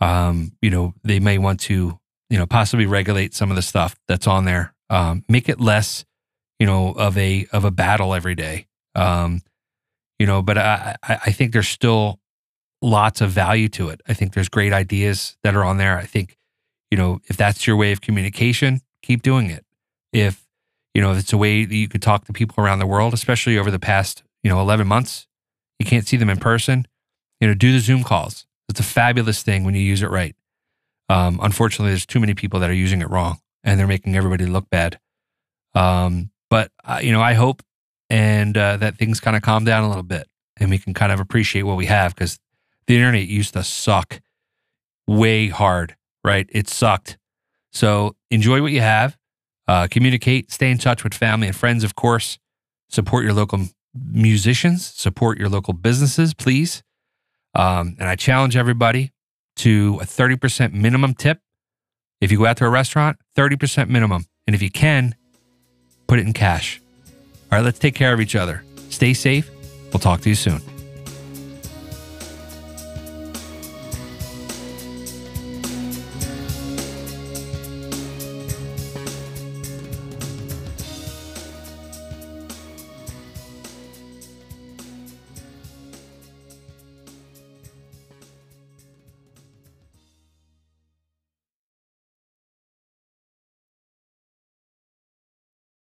um, 0.00 0.52
you 0.62 0.70
know, 0.70 0.94
they 1.02 1.18
may 1.18 1.38
want 1.38 1.58
to 1.60 1.98
you 2.30 2.38
know 2.38 2.46
possibly 2.46 2.86
regulate 2.86 3.34
some 3.34 3.50
of 3.50 3.56
the 3.56 3.62
stuff 3.62 3.96
that's 4.06 4.28
on 4.28 4.44
there, 4.44 4.74
um, 4.90 5.24
make 5.28 5.48
it 5.48 5.60
less 5.60 6.04
you 6.58 6.66
know, 6.66 6.92
of 6.92 7.16
a 7.16 7.46
of 7.52 7.64
a 7.64 7.70
battle 7.70 8.14
every 8.14 8.34
day. 8.34 8.66
Um, 8.94 9.42
you 10.18 10.26
know, 10.26 10.42
but 10.42 10.58
I 10.58 10.96
I 11.02 11.32
think 11.32 11.52
there's 11.52 11.68
still 11.68 12.20
lots 12.82 13.20
of 13.20 13.30
value 13.30 13.68
to 13.68 13.88
it. 13.88 14.00
I 14.08 14.14
think 14.14 14.34
there's 14.34 14.48
great 14.48 14.72
ideas 14.72 15.36
that 15.42 15.54
are 15.54 15.64
on 15.64 15.78
there. 15.78 15.98
I 15.98 16.04
think, 16.04 16.36
you 16.90 16.98
know, 16.98 17.20
if 17.26 17.36
that's 17.36 17.66
your 17.66 17.76
way 17.76 17.92
of 17.92 18.00
communication, 18.00 18.80
keep 19.02 19.22
doing 19.22 19.50
it. 19.50 19.64
If 20.12 20.46
you 20.94 21.02
know, 21.02 21.12
if 21.12 21.18
it's 21.18 21.32
a 21.32 21.38
way 21.38 21.64
that 21.64 21.74
you 21.74 21.88
could 21.88 22.02
talk 22.02 22.24
to 22.24 22.32
people 22.32 22.62
around 22.62 22.78
the 22.78 22.86
world, 22.86 23.14
especially 23.14 23.58
over 23.58 23.70
the 23.70 23.78
past, 23.78 24.22
you 24.42 24.50
know, 24.50 24.60
11 24.60 24.86
months, 24.86 25.26
you 25.78 25.86
can't 25.86 26.06
see 26.06 26.16
them 26.16 26.30
in 26.30 26.38
person, 26.38 26.86
you 27.40 27.46
know, 27.46 27.54
do 27.54 27.72
the 27.72 27.78
Zoom 27.78 28.02
calls. 28.02 28.46
It's 28.68 28.80
a 28.80 28.84
fabulous 28.84 29.42
thing 29.42 29.64
when 29.64 29.74
you 29.74 29.80
use 29.80 30.02
it 30.02 30.10
right. 30.10 30.34
Um, 31.08 31.38
unfortunately, 31.42 31.90
there's 31.90 32.06
too 32.06 32.20
many 32.20 32.34
people 32.34 32.60
that 32.60 32.68
are 32.68 32.74
using 32.74 33.00
it 33.00 33.10
wrong 33.10 33.38
and 33.64 33.78
they're 33.78 33.86
making 33.86 34.16
everybody 34.16 34.46
look 34.46 34.68
bad. 34.70 34.98
Um, 35.74 36.30
but, 36.50 36.70
uh, 36.84 37.00
you 37.02 37.12
know, 37.12 37.20
I 37.20 37.34
hope 37.34 37.62
and 38.10 38.56
uh, 38.56 38.76
that 38.78 38.96
things 38.96 39.20
kind 39.20 39.36
of 39.36 39.42
calm 39.42 39.64
down 39.64 39.84
a 39.84 39.88
little 39.88 40.02
bit 40.02 40.26
and 40.56 40.70
we 40.70 40.78
can 40.78 40.94
kind 40.94 41.12
of 41.12 41.20
appreciate 41.20 41.62
what 41.62 41.76
we 41.76 41.86
have 41.86 42.14
because 42.14 42.38
the 42.86 42.94
internet 42.94 43.26
used 43.26 43.52
to 43.54 43.62
suck 43.62 44.20
way 45.06 45.48
hard, 45.48 45.96
right? 46.24 46.48
It 46.50 46.68
sucked. 46.68 47.18
So 47.72 48.16
enjoy 48.30 48.62
what 48.62 48.72
you 48.72 48.80
have, 48.80 49.16
uh, 49.66 49.88
communicate, 49.90 50.50
stay 50.50 50.70
in 50.70 50.78
touch 50.78 51.04
with 51.04 51.14
family 51.14 51.46
and 51.46 51.56
friends, 51.56 51.84
of 51.84 51.94
course. 51.94 52.38
Support 52.90 53.24
your 53.24 53.34
local 53.34 53.68
musicians, 53.94 54.86
support 54.86 55.38
your 55.38 55.48
local 55.48 55.74
businesses, 55.74 56.32
please. 56.32 56.82
Um, 57.54 57.96
and 57.98 58.08
I 58.08 58.16
challenge 58.16 58.56
everybody 58.56 59.12
to 59.56 59.98
a 60.00 60.04
30% 60.04 60.72
minimum 60.72 61.14
tip. 61.14 61.40
If 62.20 62.32
you 62.32 62.38
go 62.38 62.46
out 62.46 62.56
to 62.58 62.64
a 62.64 62.70
restaurant, 62.70 63.18
30% 63.36 63.88
minimum. 63.88 64.24
And 64.46 64.54
if 64.54 64.62
you 64.62 64.70
can, 64.70 65.14
put 66.08 66.18
it 66.18 66.26
in 66.26 66.32
cash. 66.32 66.80
All 67.52 67.58
right, 67.58 67.64
let's 67.64 67.78
take 67.78 67.94
care 67.94 68.12
of 68.12 68.20
each 68.20 68.34
other. 68.34 68.64
Stay 68.90 69.14
safe. 69.14 69.48
We'll 69.92 70.00
talk 70.00 70.22
to 70.22 70.28
you 70.28 70.34
soon. 70.34 70.60